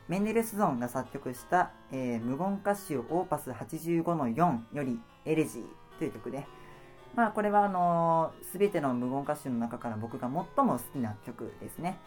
[0.07, 5.63] メンデルスゾーンが作曲した、えー無言歌集オーパス85の4よりエレジー
[5.97, 6.45] という曲で、
[7.15, 11.97] まあこれはあのすべての無言歌集の中から僕が最も好きな曲ですね。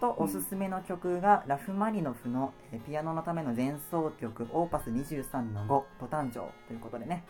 [0.00, 5.68] と、おすすめの曲が、ラフマニノフのえーピアノのための前奏曲、オーパス23の5、
[6.00, 7.24] ト誕生ということでね、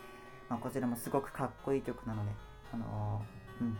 [0.49, 2.31] まあ、こちらもすごくかっこいい曲なので、
[2.73, 3.77] あのーうん。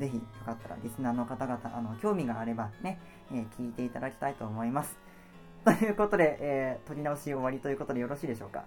[0.00, 2.98] ぜひ、よかったら、リスナーの方々、あの、興味があればね、
[3.30, 4.96] えー聞いていただきたいと思います。
[5.64, 8.64] ということで、えー、取り直し終わりということでよろしいでしょうか？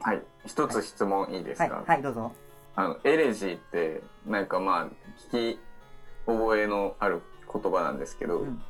[0.00, 2.32] はい一つ質問いいですはい、か、はい、どうぞ。
[2.76, 4.86] あのエレジーってなんかまあ
[5.32, 5.60] 聞き
[6.26, 8.62] 覚えのある言葉なんですけど、うん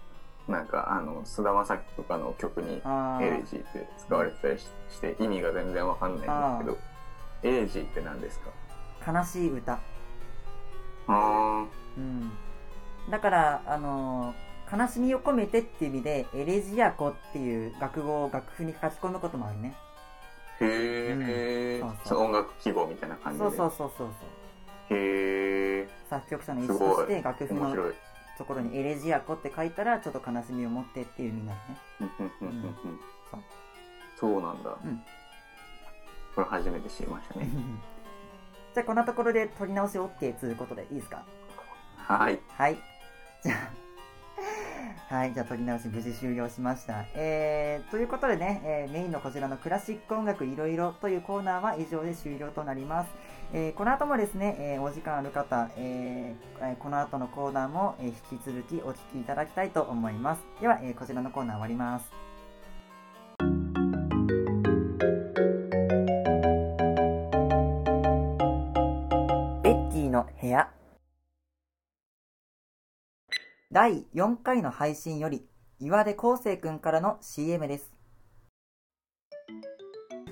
[0.46, 6.87] なんかあの菅田将暉とかの曲にあエレジーって使われてたりしして意味が全然わかんないんですけど
[7.42, 8.50] エレジーって何ですか？
[9.12, 9.78] ー悲しい歌。
[11.08, 11.66] あ
[11.96, 12.30] うん。
[13.10, 19.74] だから、あのー悲しみを込めてっていう意味で、エレジアコっていう楽語を楽譜に書き込むこともあるね。
[20.60, 20.66] ー。
[20.66, 23.44] へえ、うん音楽記号みたいな感じで。
[23.46, 24.94] そうそうそうそうそう。
[24.94, 27.74] へえ作曲者の意す思として楽譜の
[28.36, 31.76] ところにエレジアコって書いたら、ちょっと悲しみを持ってっていう意味になるね。
[32.00, 32.64] うんうんうんうん。
[32.66, 33.00] うん。
[33.30, 33.40] そう。
[34.20, 35.02] そうなんだ、うん
[36.38, 37.48] これ初めて知りましたね
[38.72, 41.24] じゃあ、こんなところで取り直し OK ということでいいですか？
[41.96, 42.78] はいはい。
[43.42, 43.54] じゃ
[45.10, 47.06] あ、 はい、じゃあ取り直し無事終了しました。
[47.16, 53.10] えー、ということでね、えーメインのこちらのクラシック音楽いろいろというコーナーは以上で終了となります。
[53.52, 60.42] えーこの後もですね、えーお時間ある方、えーえーこの後のコーナーも、えー引き続きお聞きいただきたいと思います。
[60.60, 62.27] では、えーこちらのコーナー終わります。
[70.18, 70.68] の部屋。
[73.70, 75.46] 第4回の配信より
[75.78, 77.92] 岩出康生くんからの CM です。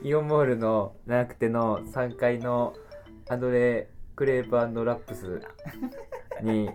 [0.03, 2.75] イオンモールの長くての3階の
[3.29, 5.41] アドレクレープラップス
[6.43, 6.71] に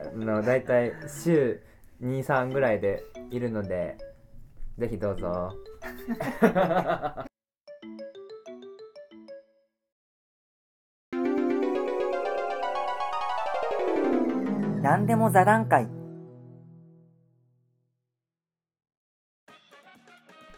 [0.00, 1.62] あ のだいたい週
[2.02, 3.96] 23ぐらいでいるので
[4.78, 5.52] ぜひどうぞ。
[14.86, 15.88] 何でも座談会。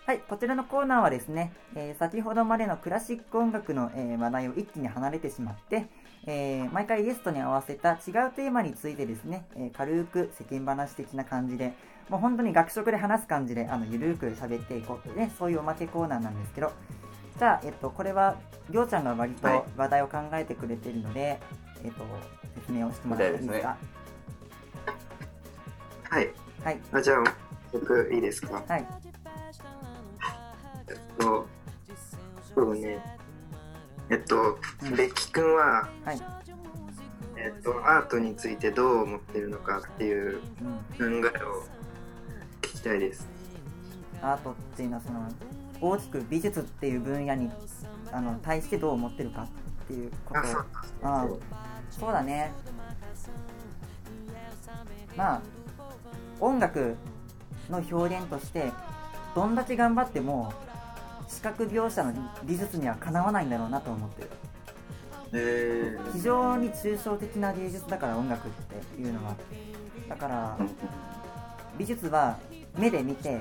[0.04, 5.86] はい、こちらのコーナーはですね、えー先ほどまでのクラシック音楽の、えー話題を一気に離れてしまって、
[6.26, 7.98] えー毎回ゲストに合わせた違う
[8.36, 11.72] テーマについてですね、えー軽く世間話的な感じで、
[12.10, 16.70] もう本当に学食で話す感じで、あの、ゆるーく喋っていこうというね、そういうおまけコーナーなんですけど、
[17.38, 18.36] じゃあ、えっと、これは、
[18.68, 19.62] りょうちゃんが割とはい。
[19.78, 21.40] 話題を考えてくれているので、
[21.82, 22.04] えっと、
[22.56, 23.76] 説明をしてもらっていいですか？
[26.10, 26.30] はい。
[26.64, 27.24] はい、あじゃあ、
[27.72, 28.62] 僕いいですか？
[28.66, 28.86] はい。
[30.88, 31.46] えっと、
[32.54, 33.02] そうね。
[34.10, 36.20] えっと、うんベッキ君は、はい。
[37.36, 40.40] えっと、アートについてどう思ってるのかっていう
[40.98, 41.64] うん考えを
[42.62, 43.28] 聞きたいです。
[44.20, 45.28] アートっていうのはその
[45.80, 47.50] 大きく美術っていう分野に
[48.10, 49.48] あの対してどう思ってるかっ
[49.86, 50.66] ていうことあ、そう
[51.02, 51.26] あ
[51.90, 52.52] そうだね
[55.18, 55.42] まあ
[56.38, 56.96] 音楽
[57.68, 58.70] の表現として
[59.34, 60.52] どんだけ頑張っても
[61.26, 62.14] 視覚描写の
[62.44, 64.30] 美術にはかなわないんだろうなと思ってる。
[65.34, 69.34] え非常に抽象的な芸術だから音楽っていうのは
[70.08, 70.70] だからうん
[71.76, 72.38] 美術は
[72.78, 73.40] 目で見て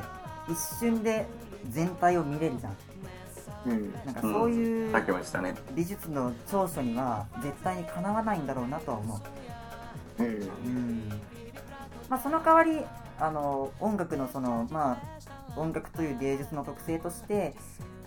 [0.50, 1.26] 一瞬で
[1.70, 2.76] 全体を見れるじゃん。
[3.68, 3.94] うん。
[4.06, 4.94] なんかそういう
[5.76, 9.22] 美術の長所には絶対にかなわないんだろうなとは思
[10.20, 10.24] う。
[10.24, 10.28] うん。
[10.28, 11.37] うん
[12.10, 12.86] まあその代わり
[13.20, 17.56] あの音楽のそのまあ音楽という芸術の特性として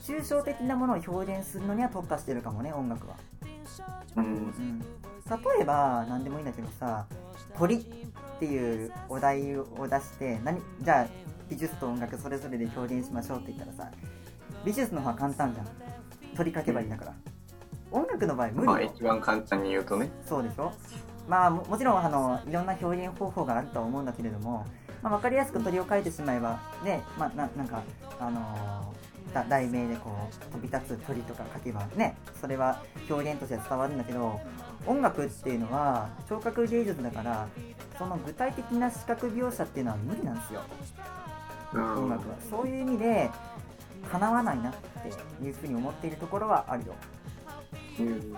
[0.00, 3.16] 抽象的なものを表現するのには特化してるかもね音楽は、
[4.16, 4.86] うんうん、例
[5.60, 7.06] えば何でもいいんだけどさ
[7.58, 7.84] 鳥っ
[8.38, 11.06] ていうお題を出して何じゃあ
[11.48, 13.90] 美術と音楽それぞれで表現しましょうって言ったらさ
[14.64, 15.66] 美術の方は簡単じゃん。
[16.36, 17.14] 鳥書けばいいんだから。
[17.90, 20.10] 音楽の場合無理よ、まあ一番簡単に言うとね。
[20.24, 20.72] そうでしょ？
[21.28, 24.66] まあももちろんあのいろんな表現方法があるとは思うんだけれども、
[25.02, 27.82] まあ、分かりやすく鳥を描いてしまえばねまあななんか
[28.18, 29.00] あのー
[29.32, 34.40] だ題名でこう飛び立つ鳥とか書けばねそれは表現として伝わるんだけど
[34.86, 37.48] 音楽っていうのは聴覚芸術だから
[37.98, 40.62] その具体的な視覚描写っていうのは無理なんですよ。
[41.74, 42.36] 音楽は。
[42.50, 43.30] そういう意味で
[44.10, 46.94] 叶わないなっていうふうに思っているところはあるよ、
[48.06, 48.12] うん。
[48.12, 48.34] うん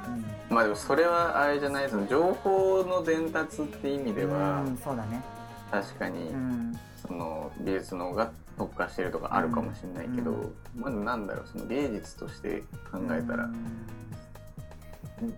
[0.51, 5.23] まあでもそれはあれじゃないその情報の伝達って意味ではうんそうだね。
[5.71, 6.79] 確かにうん。
[6.97, 10.53] その美術の方が特化してるとかあるかもしれないけど、うん。
[10.77, 13.55] まずなんだろうその芸術として考えたら、うん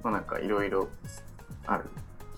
[0.03, 0.89] まあなんかいろいろ
[1.67, 1.85] ある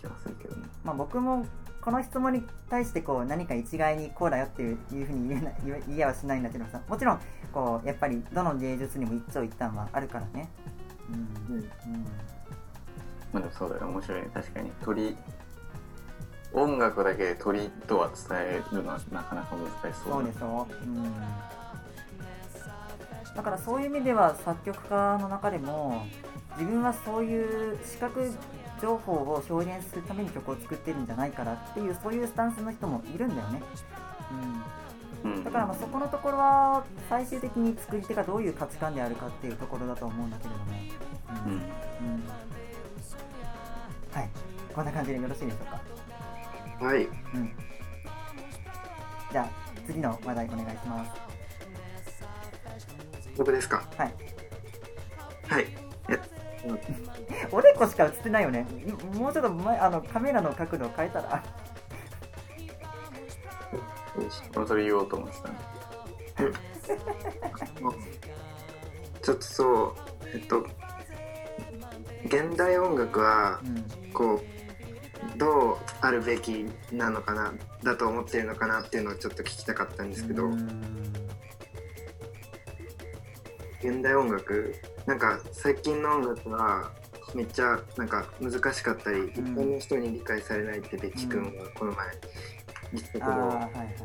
[0.01, 0.66] 気がするけどね。
[0.84, 1.47] まあ、僕も
[1.87, 5.51] この質問に対してこう何か一概にこうだよっていういうふうに言えな
[5.87, 7.20] 言えはしないんだけどさもちろん
[7.53, 10.49] こうやっぱりどの芸術にも一長一短はあるからね
[11.11, 11.57] うん。
[11.57, 11.64] うん。
[13.32, 15.16] まあでもそうだよ面白い確かに鳥
[16.52, 21.14] 音楽だけで鳥とは伝えるのはなかなか難しそうそうでしょ、うん、
[23.34, 26.07] だからそういう意味では作曲家の中でも
[26.59, 28.32] 自分はそういう視覚
[28.80, 31.07] 情報を表現するために曲を作ってるん。
[31.07, 33.36] じゃないからっていうそういうスタンスの人もいるん。
[33.36, 33.62] だよね、
[34.32, 34.62] うん。
[35.44, 40.64] だからまあそこのところは最終的に作り手がどういう価値観であるかっていうところだと思うんだけれども、
[41.46, 41.52] うん。
[41.52, 41.58] うん。
[41.58, 41.68] うん
[44.12, 44.28] はい。
[44.74, 45.66] こんな感じでよろしいでしょう
[46.80, 46.84] か？
[46.86, 47.04] はい。
[47.04, 47.08] う
[47.38, 47.52] ん。
[49.32, 49.48] じゃあ
[49.86, 51.10] 次の話題お願いします。
[53.36, 53.82] 僕ですか？
[53.96, 54.14] はい。
[55.48, 55.66] はい。
[56.08, 56.18] え
[57.52, 58.66] おでこしか映ってないよね。
[58.86, 61.42] いもうちょっと前あのカメラの角度変えたら
[64.66, 65.48] それ言おうと思ってた。
[65.48, 65.56] ね
[69.22, 70.66] ちょっとそうえっと
[72.26, 74.56] 現代音楽はうんこう
[75.38, 77.52] どうあるべきなのかな
[77.82, 81.02] だと思ってるのかなっていうのをちょっと聞きたかったんですけど、うん。
[83.80, 84.74] 現代音楽
[85.06, 86.90] なんか最近の音楽は
[87.34, 92.06] めっちゃなんか難しかったり、一般の人に理解されないってベッキ君はこの前
[92.93, 93.97] 言ってたけど、ああはいはい。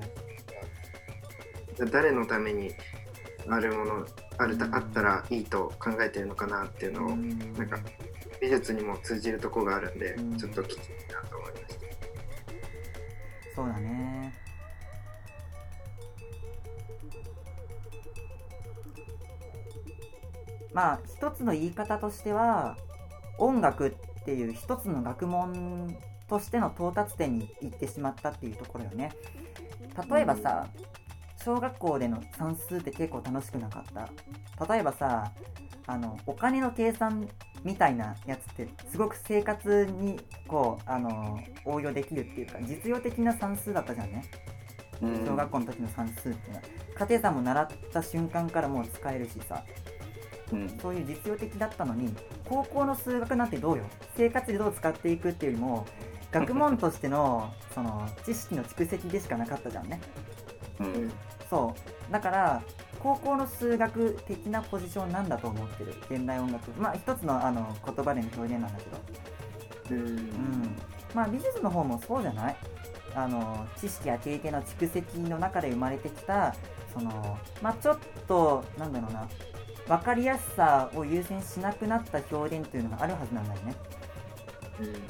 [1.92, 2.72] 誰のために
[3.48, 4.06] あるもの
[4.38, 7.54] あるあったらいいと考えてるのかなっていうのを、うん。
[7.54, 7.80] なんか
[8.42, 10.38] 美術にも通じるとこがあるんで、うん。
[10.38, 10.88] ちょっと聞きたい
[11.24, 11.82] なと思いました。
[13.56, 14.34] そうだね。
[20.74, 22.78] まあ一つの言い方としては
[23.38, 25.98] 音楽っていう一つの学問
[26.32, 29.12] としての到達点に行ってしまったっていうところよね。
[30.10, 30.70] 例えばさ、
[31.44, 33.84] 小学校での算数って結構楽しくなかっ
[34.58, 34.66] た？
[34.74, 35.34] 例えばさ
[35.88, 37.28] あのお金の計算
[37.66, 44.24] みたいなやつってすごく生活にこうあの応用できるっていうか実用的な算数だったじゃんね。
[45.02, 45.26] うん。
[45.26, 46.62] 小学校の時の算数っていうのは。
[46.98, 49.66] 家庭算も習った瞬間からもう使えるしさ。
[50.54, 50.80] うん。
[50.82, 52.16] そういう実用的だったのに
[52.48, 53.84] 高校の数学なんてどうよ？
[54.16, 55.86] 生活でどう使っていくっていうよりも
[56.32, 60.00] 学問としてのその知識の蓄積でしかなかったじゃんね。
[60.80, 61.12] うん
[61.50, 61.76] そ
[62.10, 62.12] う。
[62.12, 62.62] だから
[63.00, 69.96] 高校の数学的なポジションなんだと思ってる現代音楽まあ一つのあの言葉での表現なんだけど。
[69.96, 70.08] うん。
[70.08, 70.78] うん。
[71.14, 72.56] まあ美術の方もそうじゃない？
[73.14, 76.56] あの知識や経験の蓄積の中で生まれてきた
[76.94, 79.28] そのまあちょっとなんだろうな。
[79.88, 83.76] 分かりやすさを優先しなくなった表現というのがあるはずなんだよね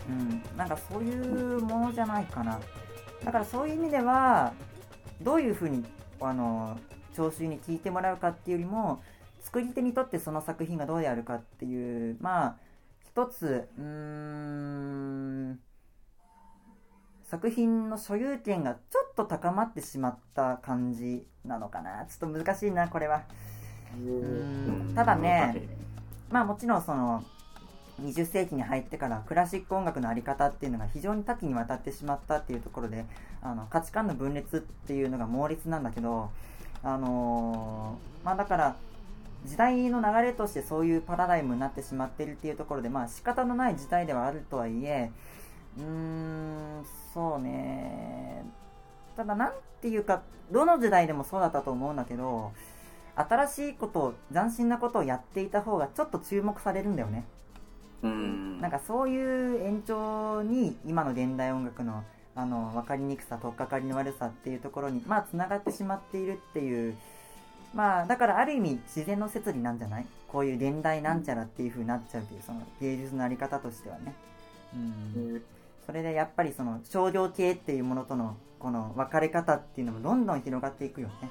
[0.10, 0.44] うん。
[0.58, 2.60] なんかそういうものじゃないかな。
[3.24, 4.54] だからそういう意味では
[5.22, 5.86] どういうふうに
[6.20, 6.80] あの
[7.14, 9.02] 聴衆に聞いてもらうかっていうよりも
[9.42, 12.56] 作り手にとってその作品がどうであるかっていうまあ
[13.06, 15.60] 一つうーん
[17.24, 22.06] 作品の所有権がちょっと高まってしまった感じなのかな。
[22.06, 23.24] ちょっと難しいなこれは。
[23.98, 24.92] ううん。
[24.92, 25.68] んただね
[26.30, 27.24] まあもちろんその
[28.00, 33.06] 20世紀に入ってからクラシック音楽のあり方っていうのが非常に多岐にわたってしまったっていうところで
[33.42, 36.30] あの価値観の分裂っていうのが猛烈なんだけど
[36.84, 38.76] あのーまあだから
[39.46, 45.12] 時代の流れとしてそういうパラダイムになってしまってるっていうところでまあ仕方のない時代ではあるとはいえ
[45.78, 48.46] うーんそうね。
[49.18, 50.22] ただなんていうか
[50.52, 52.52] どの時代でもそうだったと思うんだけど
[53.16, 57.26] 新しいことを斬新なことをやっていた方がちょっと注目されるんだよね。
[58.04, 58.62] うん。
[58.62, 66.96] なんかそういう延長に今の現代音楽のあの分かりにくさ取っかかりの悪さっていうところにまあつながってしまっているっていう
[67.74, 70.06] まあだからある意味自然の摂理なんじゃない？
[70.30, 74.14] こういう現代なんちゃらっていう風になっちゃうっていうその芸術のあり方としてはね。
[74.74, 75.44] うん。
[75.86, 81.30] それでやっぱりその商業系っていうものとのこの分かれ方っていうのもどんどん広がっていくよね。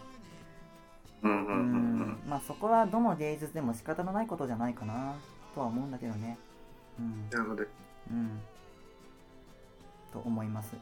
[1.22, 2.18] うん。
[2.28, 5.14] まあそこはどの芸術でも仕方のないことじゃないかな
[5.54, 6.36] とは思うんだけどね
[7.00, 7.28] うん。
[7.30, 7.64] なるほど
[8.10, 8.40] うん。
[10.12, 10.74] と思います。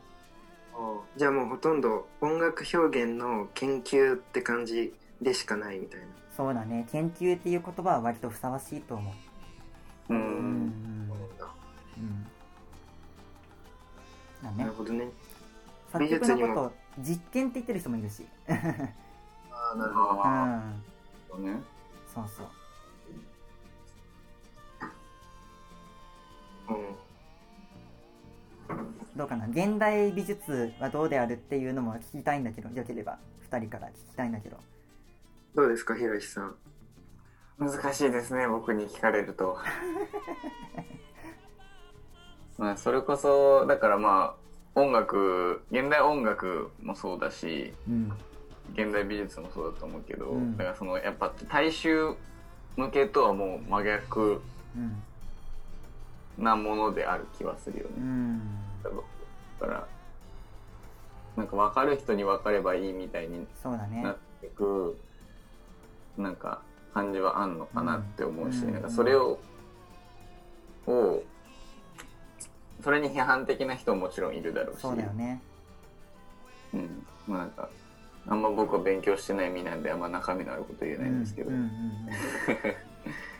[1.16, 6.06] じゃあもうほとんど音楽表現の研究って感じでしかないみたいな。
[6.36, 6.86] そうだね。
[6.92, 9.10] 研究っていう言葉は割とふさわしいと思
[10.08, 10.14] う。
[10.14, 11.10] ううんうんん。
[11.10, 12.26] うん
[14.42, 14.50] だ。
[14.50, 14.64] なね。
[14.64, 15.08] るほどね。
[15.92, 16.48] 作曲美術にも。
[16.48, 18.24] のこと実験って言ってる人もいるし。
[18.48, 20.10] ああなるほど。
[20.10, 20.82] うあん
[21.34, 21.60] あね。
[22.14, 22.46] そうそう
[29.18, 29.48] どうかな。
[29.48, 33.18] 現代美術はどうであるっていうのも聞きたいんだけどよければ。
[33.50, 34.56] 2人から聞きたいんだけど。
[35.56, 36.54] どうですかひろしさん。
[37.58, 39.58] 難しいですね僕に聞かれると。
[42.58, 44.36] まあそれこそだからま
[44.76, 48.12] あ音楽現代音楽もそうだしうん。
[48.74, 50.56] 現代美術もそうだと思うけど、うん。
[50.56, 52.14] だからそのやっぱ大衆
[52.76, 54.40] 向けとはもう真逆
[54.76, 55.02] うん。
[56.38, 58.67] なものである気はするよね、うん
[59.60, 59.86] だから
[61.36, 63.46] なんか分かる人に分かればいいみたいに
[64.02, 64.98] なっていく
[66.16, 66.62] なんか
[66.94, 68.72] 感じはあんのかなって思うし、うん。
[68.72, 69.38] なんかそれを
[70.86, 71.22] を
[72.82, 74.80] それに批判的な人ももちろんいるだろうし。
[74.80, 75.40] そうだよね。
[76.74, 77.68] うん、まあなんか
[78.26, 81.54] あんま僕は勉強してない身なんであんま中身のあること言えないんですけど、 い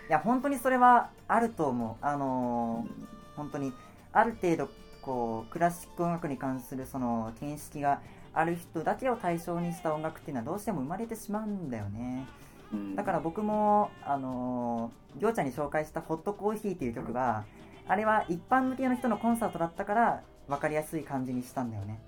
[0.09, 2.05] や本当にそれはあると思う。
[2.05, 3.73] あのー本当に
[4.13, 4.69] ある程度
[5.09, 8.03] こうクラシック音楽に関するその見識が
[8.35, 12.27] ある人だけを対象にした音楽っていうのはどうしても生まれてしまうんだよね。
[12.75, 12.95] うん。
[12.95, 17.45] だから僕もあのー、りょうちゃんに紹介した「ホットコーヒー」っていう曲は
[17.89, 22.01] あれは一般向けの人のコンサートだったから分かりやすい感じにしたんだよね。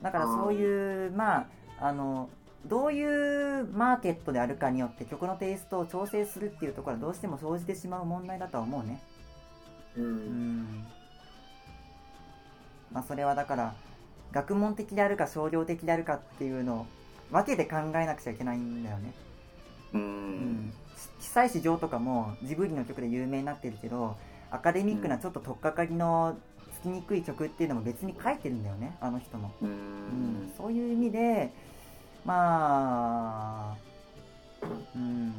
[0.00, 1.46] だからそういうまあ
[1.80, 2.28] あの
[2.64, 9.02] どういうマーケットであるかによって曲のテイストを調整するっていうところはどうしても生じてしまう問題だとは思うね。
[9.96, 10.86] ううんん
[12.96, 13.74] まあそれはだから
[14.32, 16.86] 学問的であるか商業的であるかっていうのを
[17.30, 19.12] 分けて考えなくちゃいけないんだよね。
[19.92, 20.04] ううん。
[20.68, 20.72] ん
[21.20, 24.16] 久石譲とかもジブリの曲で有名になってるけど
[24.50, 26.38] アカデミックなちょっと取っかかりの
[26.72, 29.72] つきにくい曲っていうのも別に書いてるんだよねあの人も、ううん。
[30.46, 31.52] ん、そういう意味で
[32.24, 35.34] まあうん。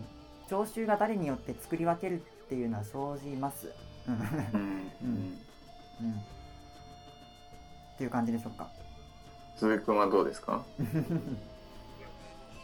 [0.47, 3.71] 聴衆が誰によって作り分けるっていうのは生じます。
[4.07, 4.13] うん。
[4.13, 4.91] うん。
[5.01, 5.37] うん。
[6.01, 6.36] うん
[7.97, 8.69] っていう感じでしょうか？
[9.57, 10.63] 鈴木君はどうですか？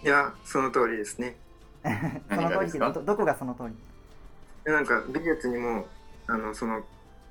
[0.04, 1.36] いやその通りですね。
[2.30, 3.76] その通りけどどどこがその通り？
[4.64, 5.88] でなんか美術にも
[6.28, 6.86] あのその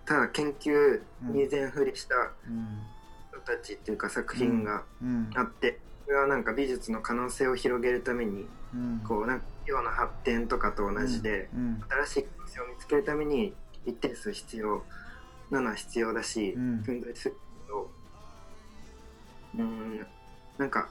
[0.04, 2.14] ただ研究に全振りした
[2.48, 2.80] うん。
[3.30, 5.30] 人たちっていうか作品がうん。
[5.36, 9.00] あって、それはなんか美術の可能性を広げるためにうん。
[9.06, 11.82] こうなんか企業の発展とかと同じで、うん。
[11.88, 13.54] 新しい可能性を見つけるために
[13.86, 14.82] 一定数必要
[15.50, 16.80] なのは必要だし、うん。
[16.86, 17.51] 存在するけど
[19.58, 20.06] うん
[20.58, 20.88] なんか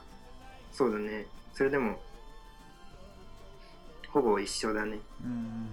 [0.72, 1.26] そうだね。
[1.52, 1.98] それでも
[4.08, 4.98] ほぼ一緒だね。
[5.22, 5.68] うん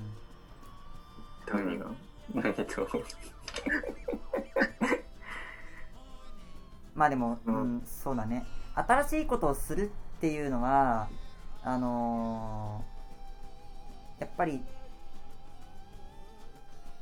[1.47, 1.87] 何が
[2.33, 2.87] 何と
[6.93, 8.45] まあでも、ううんん、そうだね。
[8.75, 11.07] 新しいことをするっていうのは
[11.63, 12.99] あのー
[14.21, 14.61] やっぱり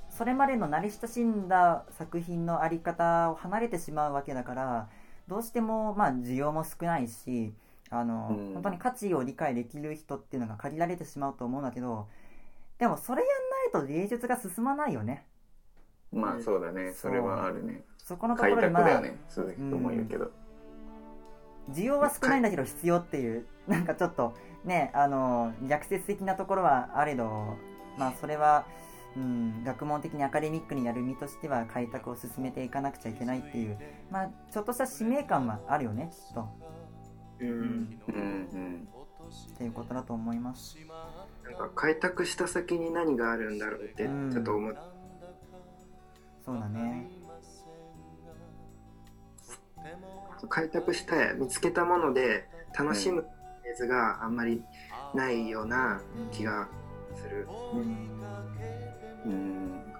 [0.09, 4.87] それまでの慣れ親しんだ作品のあり方を離れてしまうわけだから
[5.27, 7.53] どうしてもまあ需要も少ないし
[7.89, 8.53] あのーうん。
[8.53, 12.07] 本当に価値を理解できる人っていうのが限られてしまうと思うんだけど
[12.79, 13.29] でもそれやん
[13.73, 15.25] ないと芸術が進まないよね。
[16.11, 16.93] まあそうだね。
[16.93, 17.83] それはあるね。
[17.97, 20.31] そこのとこ開ろでまあね鈴木君も言うけど。
[21.71, 24.33] 需要は少ないんだけど必要っていう なんかちょっと
[24.63, 27.57] ねあの逆説的なところはあれど
[27.97, 28.65] まあそれは、
[29.17, 33.77] うん、学問的にアカデミックにやる身としては開拓を進めていかなくちゃいけないっていう
[34.11, 36.47] まあちょっとした使命感はあるよねきっと、
[37.39, 38.87] うん、うん、
[39.55, 40.77] っていうことだと思います。
[41.43, 44.31] なんか開拓した先に何があるんだろうってうん。
[44.31, 44.77] ちょっと思う、
[46.45, 47.09] そうだね。
[50.49, 54.63] 開拓した見つけたもので楽しむフェーズがあんまり
[55.15, 55.99] ないような
[56.31, 56.67] 気が
[57.15, 57.79] する、うん。
[57.79, 58.56] うん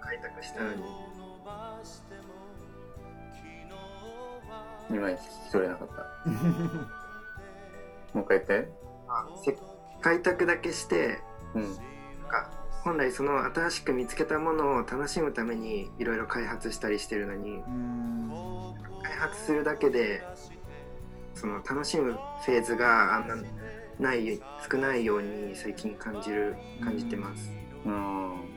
[0.02, 0.70] 開拓したの。
[4.90, 6.30] にいまいち聞き取れなかった。
[8.14, 8.88] もう一回言って。
[9.08, 9.58] あせ
[10.02, 11.20] 開拓だけして
[11.56, 11.74] うんなん
[12.30, 12.52] か
[12.84, 18.32] 本来その新しく見つけたものを楽しむためにいろいろ開発したりしてるのにうん
[19.04, 20.22] 開発するだけで
[21.34, 23.36] その楽しむフェーズがあんな
[23.99, 24.40] ない
[24.70, 27.52] 少ないように最近感じる感じてます、
[27.86, 28.57] うん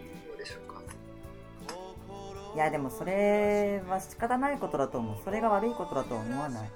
[2.55, 5.16] いやでもそれは仕方ないことだと思う。
[5.24, 6.70] それが悪いことだとは思わない。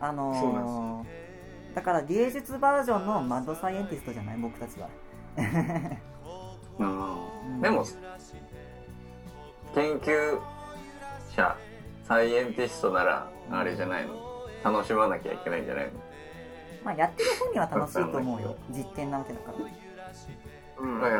[0.00, 1.26] あのー
[1.74, 4.38] だから芸術バージョンのマッドサイエンティストじゃない？
[4.38, 4.88] 僕たちは。
[6.78, 7.60] うん。
[7.60, 7.84] でも
[9.74, 10.40] 研究
[11.34, 11.54] 者
[12.04, 14.14] サイエンティストならあれじゃないの？
[14.64, 15.92] 楽しまなきゃいけないんじゃないの？
[16.82, 18.56] まあやってる本人は楽しいと思うよ。
[18.70, 19.58] 実験なわけだから。
[20.78, 21.16] うんだか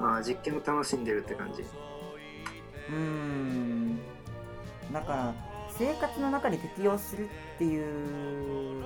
[0.00, 1.62] らあ実験を楽しんでるって感じ。
[1.62, 3.98] うーん。
[4.92, 5.34] だから
[5.76, 8.84] 生活の中に適応するっていう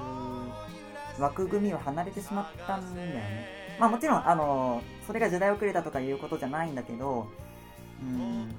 [1.18, 3.47] 枠組みを離れてしまったんだよね。
[3.78, 7.28] まあもちろんあのそれが時代遅れたとかいうことじゃないんだけど
[8.02, 8.55] うん。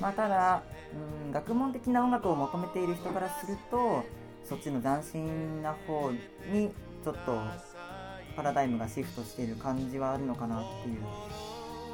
[0.00, 0.62] まあただ
[1.24, 4.04] うん学問的な音楽を求めている人からすると
[4.44, 6.72] そっちの斬新な方に
[7.04, 7.40] ちょっと
[8.32, 11.00] パラダイムがシフトしている感じはあるのかなっていう。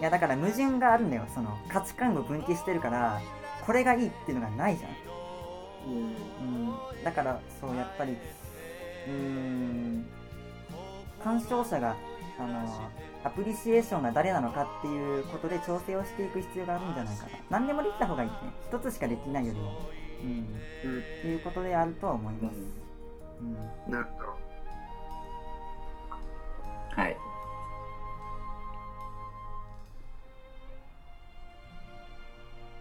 [0.00, 1.24] いやだから矛盾があるんだよ。
[1.34, 3.20] その価値観を分岐してるから
[3.66, 4.90] これがいいっていうのがないじゃん。
[5.90, 5.94] う
[7.00, 7.04] ん。
[7.04, 10.06] だからそうやっぱりうーん。
[11.22, 11.96] 鑑賞者が
[12.38, 12.90] あの
[13.24, 17.30] アプリシエーションが誰なのかっていうことで調整をしていく必要があるんじゃないかな。
[17.50, 18.36] 何でもできた方がいいね
[18.68, 19.72] 一つしかできないよりも。
[20.22, 20.30] うん。
[20.92, 21.00] うん。
[21.00, 22.54] っていうことであるとは思います、
[23.40, 23.44] う
[23.90, 24.47] ん、なるほど
[26.98, 27.16] はい。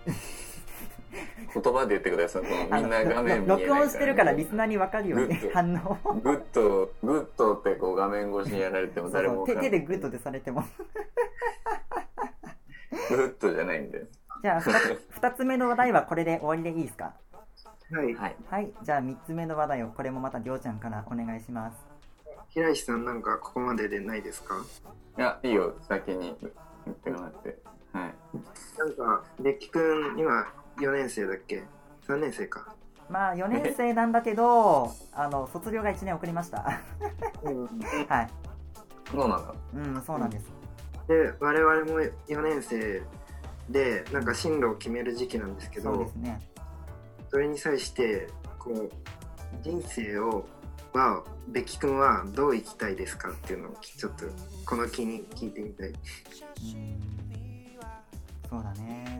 [1.53, 2.44] 言葉で言ってください。
[2.44, 2.49] み
[2.81, 5.49] んな画面見えない録音してるからリスナーに分かるようにグッド。
[5.53, 5.98] 反応。
[6.15, 9.64] グッド、グッドってこう画面越しにやられてもそうそう手誰もわかんない。
[9.65, 10.64] 手でグッドでされても。
[13.10, 14.06] グッドじゃないんで。
[14.41, 17.14] じゃあ 2つ目の話題はこれで終わりでいいですか？
[17.91, 18.14] はい。
[18.15, 18.35] はい。
[18.49, 21.97] はいじゃあ3つ目の話題をこれもまたりょうちゃんからお願いします
[22.49, 24.56] 平石さんなんかここまででないですか？
[25.18, 26.36] いや、いいよ、先に
[26.86, 27.57] 言ってもらって。
[27.94, 28.14] はい。
[28.80, 30.48] なんかベッキ君今
[30.78, 31.64] 4年生だっけ
[32.07, 32.74] ？3年生か。
[33.10, 36.60] まあ4年生なんだけど あの卒業が1年遅れました。
[38.10, 38.30] はい。
[39.11, 39.53] そうなんだ。
[39.76, 40.45] うんそうなんです。
[41.07, 43.02] で我々も4年生
[43.69, 46.41] でなんか進路を決める時期なんですけどそうですね。
[47.30, 48.28] それに際して
[48.60, 48.90] こう
[49.61, 50.45] 人生を
[50.98, 54.26] はベッキ君はどう生きたいですかっていうのをちょっと
[54.65, 55.90] この気に聞いてみたい。
[55.90, 57.18] うん
[58.49, 59.19] そうだね。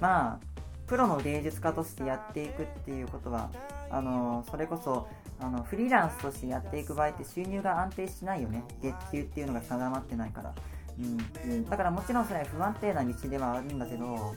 [0.00, 0.38] まあ
[0.86, 3.50] プロの芸術家としてやっていくっていうことは
[3.90, 5.06] あのそれこそ
[5.38, 8.64] あのフリーランスとしてやっていく場合って収入が安定しないよね。
[8.82, 10.54] 月給っていうのが定まってないから、
[10.98, 14.34] うん、だからもちろんそれは不安定な道ではあるんだけど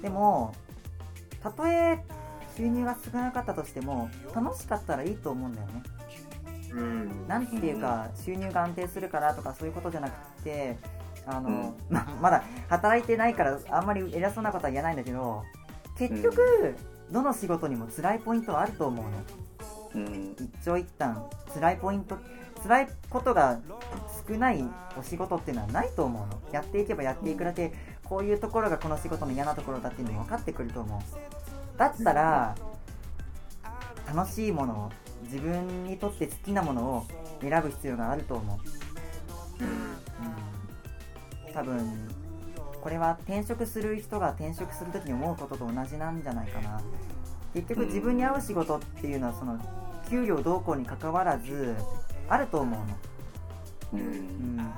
[0.00, 0.54] でも
[1.42, 2.02] たとえ
[2.56, 5.82] 収入が少なかったとしても楽しかったらいいと思うんだよね。
[6.72, 7.28] うん。
[7.28, 10.78] なんていうか収入が安定するからとかそういうことじゃなくて
[11.26, 11.74] あの、うん。
[11.88, 15.42] ままだ働いてないからあんまり偉そうなことは言えないんだけど
[15.98, 16.74] 結局、
[17.10, 19.02] どの仕事にも辛いポイントはあると思
[19.94, 20.06] うの。
[20.06, 20.34] うん。
[20.38, 21.28] 一長一短。
[21.54, 22.16] 辛いポイント
[22.62, 23.60] 辛いことが
[24.26, 24.64] 少ない
[24.96, 26.40] お仕事っていうのはないと思うの。
[26.52, 27.72] やっていけばやっていくだけ
[28.04, 31.00] こういうところがこの仕事の嫌なところだっていうのも分かってくると思う
[31.82, 32.54] だったら
[34.06, 34.90] 楽しいものを
[35.24, 37.06] 自分にとって好きなものを
[37.40, 38.60] 選ぶ必要があると思
[39.60, 39.64] う、
[41.48, 42.08] うん、多分
[42.80, 46.80] これは転職する人が転職する時に思うことと同じなんじゃないかな。
[47.54, 49.58] 結局自分に合う仕事っていうのはその
[50.08, 51.76] 給料動向に関わらず
[52.28, 52.86] あると思うの、
[53.92, 53.96] う。
[53.96, 54.72] うんん、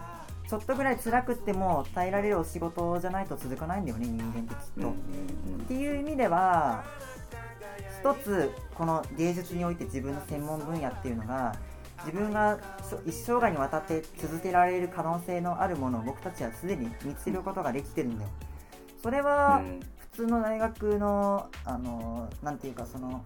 [0.49, 4.95] ちょっとぐらい辛くっても耐えられるお仕事じゃないと続かないんだよね人間ってきっと、っ
[5.67, 6.85] ていう意味では
[8.01, 11.57] 一つこの芸術において自分の専門分野っていうのが
[12.01, 12.59] 自分が
[13.07, 18.31] 一生涯にわたって続けられる可能性のあるものを僕たちはすでに見つけることができてるんだよ。
[19.03, 19.63] それは
[20.13, 23.23] 普通の大学のあのなんていうかその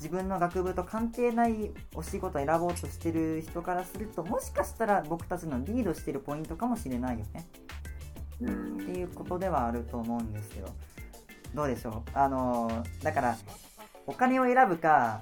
[0.00, 7.46] 自分の学部と関係ないお仕事を選ぼうとしてる人からするともしかしたら僕たちのリードしてるポイントかもしれないよね。
[8.40, 10.68] うんっていうことではあると思うんですけど
[11.54, 12.10] どうでしょう？
[12.14, 13.36] あのだから
[14.06, 15.20] お金を選ぶか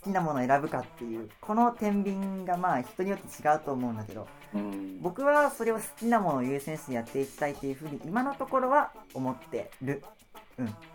[0.00, 5.00] 好きなものを選ぶかっていうこの天秤がまあ人によって違うと思うんだけどうん。
[5.00, 10.04] 僕はそれを好きなものを優先してやっていきたいというふうに今のところは思ってる。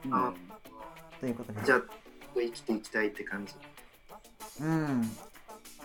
[0.09, 0.33] あ
[1.19, 1.81] ということでじゃあ
[2.39, 3.53] 生きていきたいって感じ。
[4.61, 5.01] うん。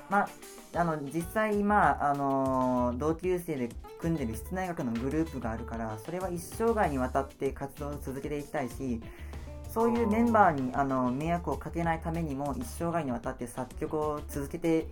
[0.09, 0.29] まあ
[0.75, 9.01] あの実際今、あの同級生で組んでる室内学のグループがあるからそれは一生涯にわたって活動を続けていきたいし
[9.69, 14.87] そういうメンバーにあの迷惑をかけないためにも一生涯にわたって作曲を続けて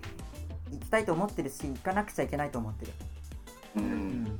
[0.72, 2.92] いきたいと思ってるし行かなくちゃいけないと思ってる、
[3.76, 4.22] ううん。
[4.22, 4.38] ん、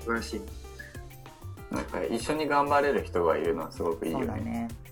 [0.00, 0.40] 素晴らしい。
[1.72, 4.26] なんか一緒に頑張れる人がいるのはすごくいいよね。
[4.26, 4.89] そうだね、うん、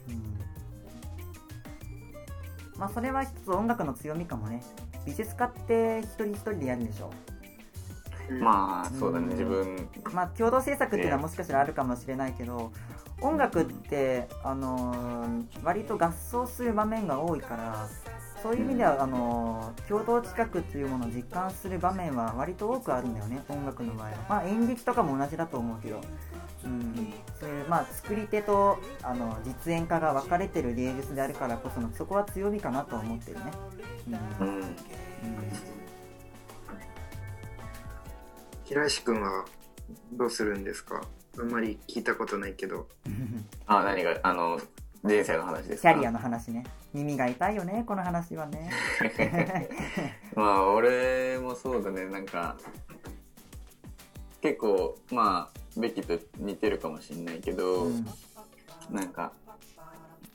[2.78, 4.62] まあそれは一つ音楽の強みかもね。
[5.04, 7.10] 美術家って一人一人でやるんでしょ
[8.40, 9.30] まあそうだね、うん。
[9.30, 9.88] 自分。
[10.12, 12.72] まあ共同制作っていうのはもしかしたらあるかもしれないけど
[13.20, 17.88] 音楽って、あのー割と合奏する場面が多いから
[18.42, 24.16] そういう意味ではあのー共同企画っていうものを実感する場面は割と多くあるんだよね音楽の場合は。
[24.28, 26.00] まあ演劇とかも同じだと思うけど
[26.64, 27.12] うん。
[27.40, 33.44] そういうまあ作り手とあの実演家が分かれてる芸術であるからこそのそこは強みかなと思ってるね。
[34.40, 34.46] うん。
[34.46, 34.56] うん。
[34.58, 34.64] うん
[38.64, 39.44] 平石くんは
[40.12, 41.00] どうするんですか？
[41.38, 42.86] あんまり聞いたことないけど。
[43.66, 44.60] あ何があの
[45.04, 45.92] 人生の話ですか？
[45.92, 46.64] キャリアの話ね。
[46.92, 48.70] 耳が痛いよねこの話はね。
[50.34, 52.04] まあ俺もそうだね。
[52.06, 52.56] なんか
[54.42, 58.06] 結構まあベッキーと似てるかもしんないけど、うん。
[58.90, 59.32] なんか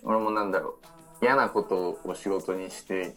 [0.04, 0.80] 俺もなんだろ
[1.22, 1.26] う。
[1.26, 3.16] 嫌なことを仕事にして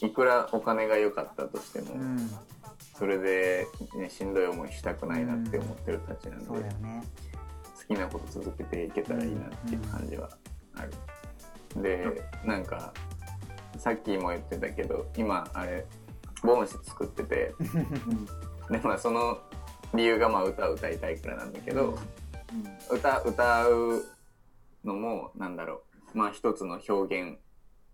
[0.00, 2.30] いくらお金が良かったとしても、うん。
[2.96, 3.66] それで、
[3.98, 7.02] ね、しんどい思いしたくないなって思ってるたちなので、そうだよね。
[7.88, 10.30] 好きなこと続けていけたらいいなっていう感じは
[10.74, 10.92] ある。
[11.82, 12.92] でなんか
[13.78, 15.86] さっきも言ってたけど今あれ
[16.42, 17.54] ボーンシ作ってて
[18.70, 19.38] でまあその
[19.94, 21.98] 理由がまあ歌を歌いたいからなんだけど、
[22.90, 24.04] 歌歌う
[24.84, 25.82] のもなんだろ
[26.14, 27.38] うまあ一つの表現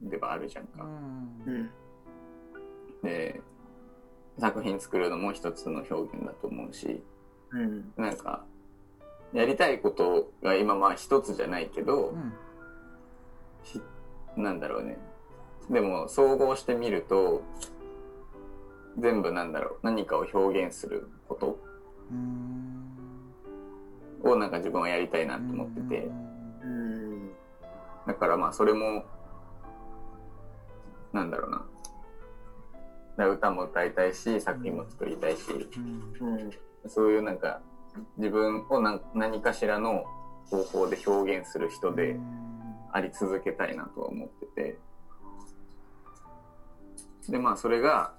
[0.01, 0.85] ではあるじゃんか。
[0.85, 1.71] うんうん。
[3.03, 3.41] で
[4.39, 7.03] 作品作るのも一つの表現だと思うし
[7.51, 7.93] うん。
[7.97, 8.45] なんか
[9.33, 12.33] やりたいことが今まあ一つじゃないけど、うん
[13.65, 13.81] ひ
[14.37, 14.99] なんだろうね
[15.71, 17.43] でも総合してみると
[18.99, 21.72] 全部なんだろう何かを表現することうん
[24.25, 26.11] をなんか自分はやりたいなと思ってて、
[26.63, 27.31] うん。
[28.07, 29.05] だからまあそれも
[31.13, 31.67] なんだろうな。
[33.29, 35.43] 歌も歌いたいし作品も作りたいし。
[36.87, 37.61] そういうなんか
[38.17, 40.05] 自分を何何かしらの
[40.51, 42.19] 方法で表現する人で
[42.93, 44.79] あり続けたいなとは思ってて。
[47.29, 48.15] でまあそれが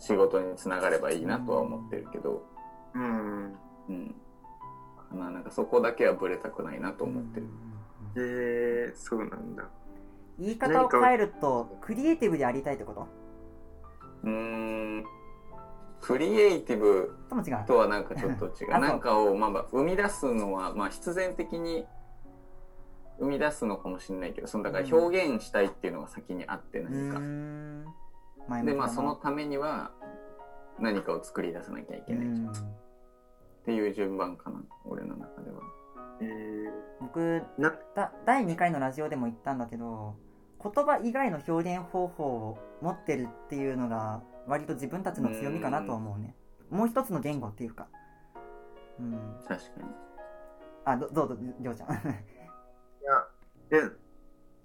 [0.00, 2.44] 仕事につながればいいなとは思ってるけど
[2.94, 3.56] うん。
[3.88, 4.14] うん。
[5.12, 7.46] まあなんかそこだけはブレたくないなと思ってる。
[8.16, 9.68] へえそうなんだ。
[10.38, 13.06] 言い方を変えるとクリエイティブでありたいってこと？
[14.24, 15.04] うーん。
[16.00, 17.16] クリエイティブ
[17.66, 18.70] とはなんかちょっと違う。
[18.78, 21.86] なんかをまあまあ生み出すのはまあ必然的に
[23.18, 28.66] 生み出すのかもしれないけどそのだから表現したいっていうのが先にあってう何か、ーん。
[28.66, 29.92] でまあそのためには
[30.78, 32.50] 何かを作り出さなきゃいけないじゃん、うん。
[32.50, 32.54] っ
[33.64, 35.58] ていう順番かな俺の中では。
[36.20, 40.16] へえ僕な、だ第2回のラジオでも言ったんだけど
[40.62, 46.34] 言葉以外の表現方法を持ってるっていうのが割と自分たちの強みかなと思うね。
[46.70, 47.88] もう一つの言語っていうか。
[48.98, 49.12] うん。
[49.46, 49.84] 確かに。
[50.84, 51.88] あどどうぞりょうちゃん。
[51.90, 53.26] いや、
[53.70, 53.90] え、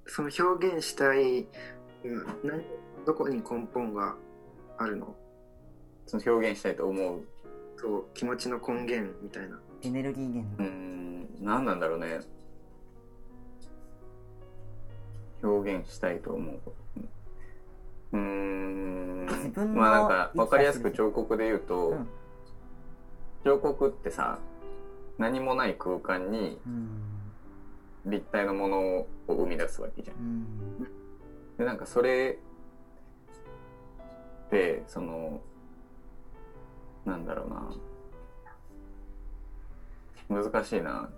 [0.05, 1.47] その表現したい、
[2.03, 2.63] うん、何
[3.05, 4.15] どこに根本が
[4.77, 5.15] あるの？
[6.09, 7.21] その表現したいと思う。
[7.77, 9.59] そう、気持ちの根源みたいな。
[9.83, 10.55] エネルギー源。
[10.57, 12.21] うーん何なんだろうね。
[15.43, 16.59] 表現したいと思う。
[18.13, 19.27] うーん。
[19.27, 22.07] 自分のまあなんか分かりやすく彫刻で言うと、うん。
[23.43, 24.39] 彫刻ってさ
[25.19, 26.89] 何もない空間にうん。
[28.07, 30.17] 立体のものを生み出すわけじゃん。
[30.17, 30.87] うん。
[31.59, 32.39] でなんかそれ
[34.49, 35.41] でその
[37.09, 37.49] なんだろう
[40.35, 41.09] な難しいな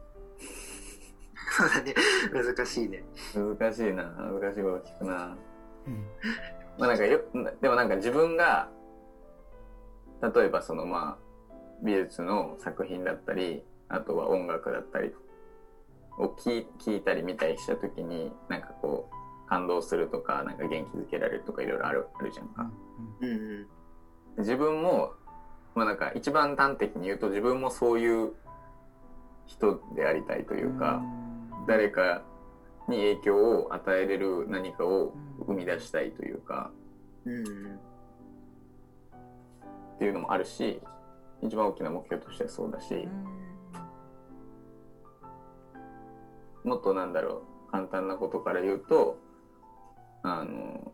[1.58, 1.94] そうだね、
[2.32, 3.04] 難しいね。
[3.60, 5.36] 難しいな難しいこと聞くな
[5.86, 6.06] うん
[6.78, 7.20] まあなんかよ
[7.62, 8.70] でもなんか自分が
[10.22, 11.54] 例えばそのまあ
[11.84, 15.12] 美術の作品だったりあとは音楽だったり
[16.18, 22.72] を聞い聞いたり見たりした時になんかこう感動するとかなんか元気づけられるとかいろいろあるあるじゃんか。
[23.20, 23.68] うんうん。
[24.38, 25.14] 自分も
[25.76, 28.34] まあなんか一番端的に言うと自分もそういう
[29.45, 31.02] 人でありたいというか、
[31.68, 32.23] 誰か
[32.88, 35.14] に影響を与えれる何かを
[35.45, 36.72] 生み出したいというか。
[37.22, 37.23] っ
[39.99, 40.81] ていうのもあるし
[41.43, 43.07] 一番大きな目標としてはそうだし、
[46.64, 49.18] もっとなんだろう、簡単なことから言うと、
[50.22, 50.91] あの、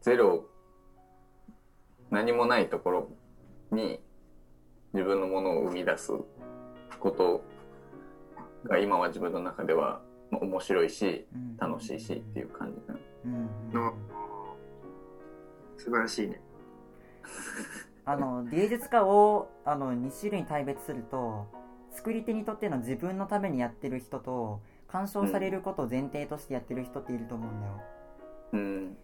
[0.00, 0.46] ゼロ、
[2.10, 3.08] 何もないところ
[3.70, 4.00] に
[4.92, 6.12] 自分のものを生み出す
[7.00, 7.44] こと
[8.64, 10.00] が今は自分の中では
[10.30, 12.98] まあ面白いし、うん楽しいしっていう感じかな。
[13.26, 13.94] うんの
[15.76, 16.40] 素晴らしいね。
[18.04, 21.46] あの芸術家をあの2種類に大別すると
[21.90, 27.80] 作り手にとっての自分のためにやってる人と鑑賞されることを前提としてやってる人っていると思うんだよ
[28.52, 28.96] うん。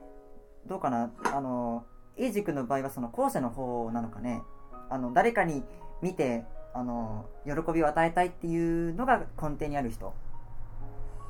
[0.66, 1.10] どうかな？
[1.32, 1.86] あの
[2.20, 4.42] エイジ君の場合はその後者の方なのかね
[4.90, 5.64] あの誰かに
[6.02, 6.44] 見て
[6.74, 10.12] あの喜びを与えたいっていうのが根底にある人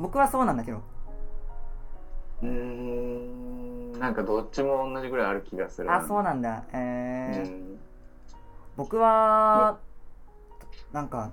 [0.00, 0.82] 僕はそうなんだけど
[2.42, 5.98] うーん、なんかどっちも同じぐらいある気がするな。
[5.98, 6.76] あそうなんだえ
[7.36, 7.78] うーん。
[8.76, 9.78] 僕は
[10.92, 11.32] なんか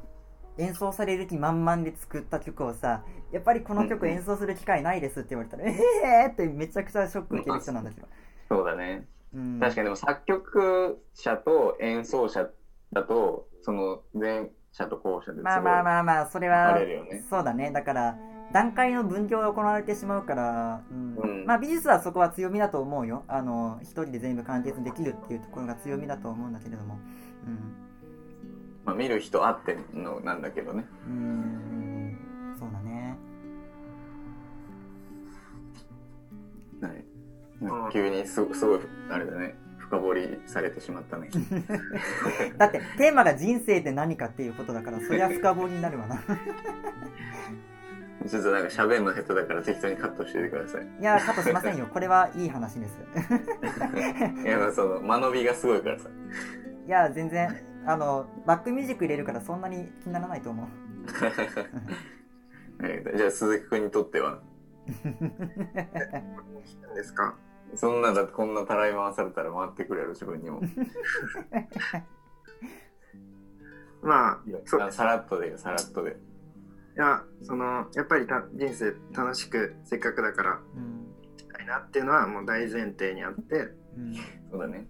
[0.57, 5.77] 演奏される気満々で作った曲をさやっぱりこの曲演奏する機会ないですって言われたら、え
[6.25, 8.07] えーってめちゃくちゃショック受ける人なんだけど、
[8.49, 9.05] そうだね。
[9.37, 12.49] うん、確かにでも作曲者と演奏者
[12.91, 17.23] だと、その前者と後者ですごいまあまあまあまあそれはね。
[17.29, 17.71] そうだね。
[17.71, 18.17] だから
[18.51, 21.15] 段階の分業が行われてしまうから、うん。
[21.15, 21.45] うん。
[21.45, 23.23] まあ美術はそこは強みだと思うよ。
[23.27, 26.97] あの一人で全部完結できるっていうところが強みだと思うんだけれども。
[28.85, 30.85] まあ見る人あってのなんだけどね。
[31.05, 31.15] うんう
[31.63, 31.66] ん
[37.91, 38.79] 急にすすごい、
[39.09, 41.29] あれだね、深掘りされてしまったね。
[42.57, 46.17] だってテーマが人生って何かっていうことだからそりゃ深掘りになるわな。
[48.27, 50.87] ちょっとなんか喋るの下手だから適当にカットしててください。
[50.99, 51.87] いやカットしませんよ。
[51.93, 52.99] これはいい話です。
[54.43, 56.09] いや、まあその、間延びがすごいからさ。
[56.85, 57.55] いや全然
[57.85, 60.65] あのバックミュージック入れるからそんなに気にならないと思う。
[62.83, 64.41] はいじゃあ鈴木くんにとっては、
[65.05, 67.35] 何ですか？
[67.75, 70.61] そんなだってこんなたらい回されたら回ってくるやろ、自分にも。
[74.01, 76.11] まあ、そうあさらっとでよ、さらっとで。
[76.11, 80.97] いや、その、やっぱりた人生楽しく、せっかくだから、うん
[81.37, 84.15] したいなっていうのはもう大前提にあって、うん
[84.51, 84.87] そうだね。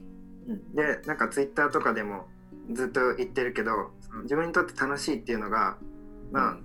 [0.74, 2.28] で、なんかツイッターとかでも
[2.72, 3.91] ずっと言ってるけど、
[4.24, 5.78] 自分にとって楽しいっていうのが、
[6.32, 6.60] ま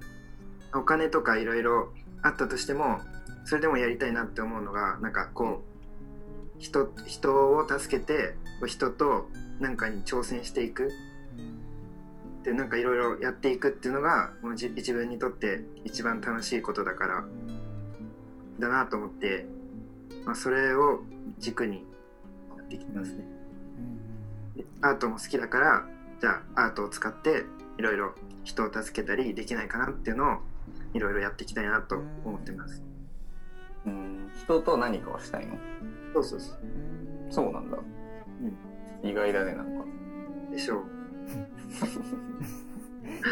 [0.72, 3.00] あ、お金とかいろいろあったとしても、
[3.44, 5.71] それでもやりたいなって思うのが、なんかこう、
[6.62, 8.34] 人、人を助けて、
[8.66, 9.28] 人と
[9.60, 10.90] なんかに挑戦していく。
[12.44, 17.24] でなんかいろいろやっていくっていうのがもうじ自分にとって一番楽しいことだから
[18.58, 19.46] だなと思って、
[20.24, 21.02] まあ、それを
[21.38, 21.84] 軸に
[22.56, 23.24] やっていきますね、
[24.56, 25.86] でアートも好きだから
[26.20, 27.44] じゃあアートを使って
[27.78, 28.12] いろいろ
[28.42, 30.38] 人を助けたりできないかなっていうのを
[30.94, 32.82] いろいろやっていきたいなと思ってます。
[33.86, 34.32] うん。
[34.36, 35.56] 人と何かをしたいの？
[36.12, 36.52] そうそうそ
[37.30, 37.78] そうなんだ。
[39.02, 39.84] 意外だね、なんか。
[40.50, 40.82] うでしょう。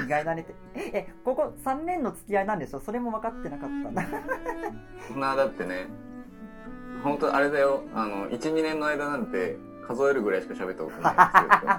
[0.05, 0.55] 意外だねって。
[0.97, 2.81] えここ3年の付き合いなんでしょ？
[2.81, 4.03] それも分かってなかったな。
[5.09, 5.87] そんな、だってね、
[7.03, 11.21] 本当あれだよ、あの、1、2年の間なんて数えるぐらいしか喋ったことないで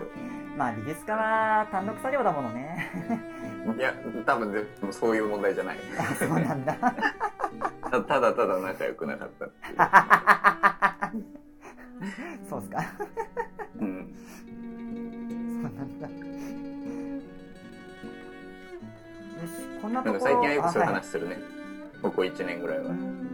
[0.02, 0.08] すよ。
[0.58, 2.90] まあ美術家は単独作業だものね。
[3.78, 3.94] いや、
[4.26, 5.78] 多分でもそういう問題じゃない。
[5.98, 11.26] あそうなんだた ただただ仲良くなかったっていう。
[12.50, 12.84] そうっすか
[13.80, 14.16] うん。
[15.62, 16.14] そうなんだよ
[19.48, 21.38] しこんなとこ最近はよくそういうあ話するね。
[22.02, 22.86] ここ1年ぐらいは。
[22.86, 23.28] うん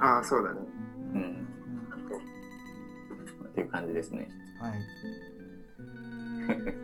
[0.00, 0.60] ああそうだね
[1.14, 1.20] うん。
[1.20, 1.46] うん
[3.48, 4.28] っていう感じですね。
[4.60, 4.72] はい。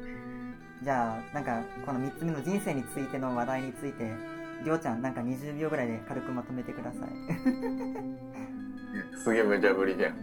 [0.82, 4.12] じゃあ、なんか、この3つ目の人生についての話題について、
[4.64, 7.08] りょうちゃん、なんか20秒ぐらいで軽くまとめてください。
[9.18, 10.16] すげえ無茶ぶりじゃん。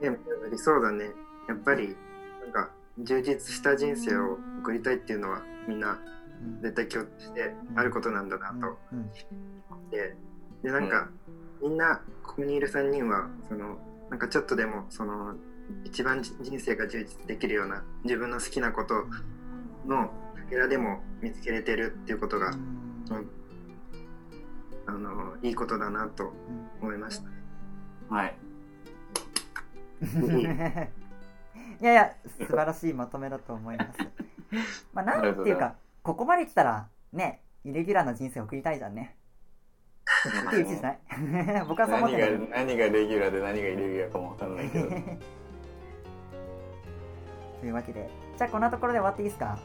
[0.00, 0.16] でも
[0.56, 1.10] そうだね。
[1.48, 1.96] やっぱり
[2.42, 5.98] なんか充実した人生を送りたいっていうのはみんな
[6.42, 6.60] うん。
[6.62, 8.98] 絶対共通してあることなんだなとうん。
[8.98, 10.16] 思って。
[10.62, 11.08] でなんか、
[11.62, 13.78] みんなここにいる3人はその
[14.10, 15.34] なんかちょっとでもその
[15.84, 19.06] 一番じ人生が充実できるような自分の好きなこと
[19.86, 20.12] のか
[20.48, 22.52] けらでも見つけれてるっていうことが、
[24.86, 26.32] あのいいことだなと
[26.80, 27.20] 思いまし
[28.08, 28.14] た。
[28.14, 28.34] はい。
[30.02, 30.40] うん
[31.80, 33.98] いやいや、素晴らしいまとめだと思います。
[34.92, 39.16] まあ、なんていうか、ここまで来たら、ね、イレギュラーな人生を送りたいじゃんね。
[40.46, 40.98] っていう気しない？
[41.68, 44.88] 僕はそう思って何がレギュラーで何がイレギュラーかもわかんないけど。
[47.60, 49.58] というわけで、じゃあこんなところで終わっていいですか？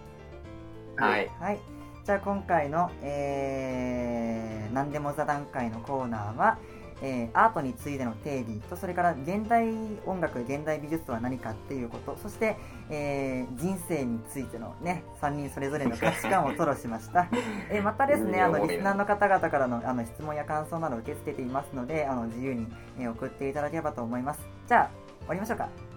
[0.97, 1.29] はい。
[1.39, 1.59] はい。
[2.03, 6.57] じゃあ今回の、えー、何でも座談会のコーナーは、
[7.01, 9.73] えーアートについての定義とそれから現代
[10.05, 12.57] 音楽現代美術とは何かっていうことそして、
[12.89, 17.27] えー人生についてのね3人それぞれの価値観を吐露しました、
[17.71, 22.67] えーまたですねあのリスナーの方々からのあの質問や感想などを受け付けていますのであの自由に、
[22.99, 24.39] えー送っていただければと思います。
[24.67, 24.89] じゃあ
[25.21, 25.94] 終わりましょうか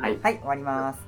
[0.00, 0.18] はい。
[0.22, 1.00] はい終わります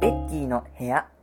[0.00, 1.17] ベッキーの部屋。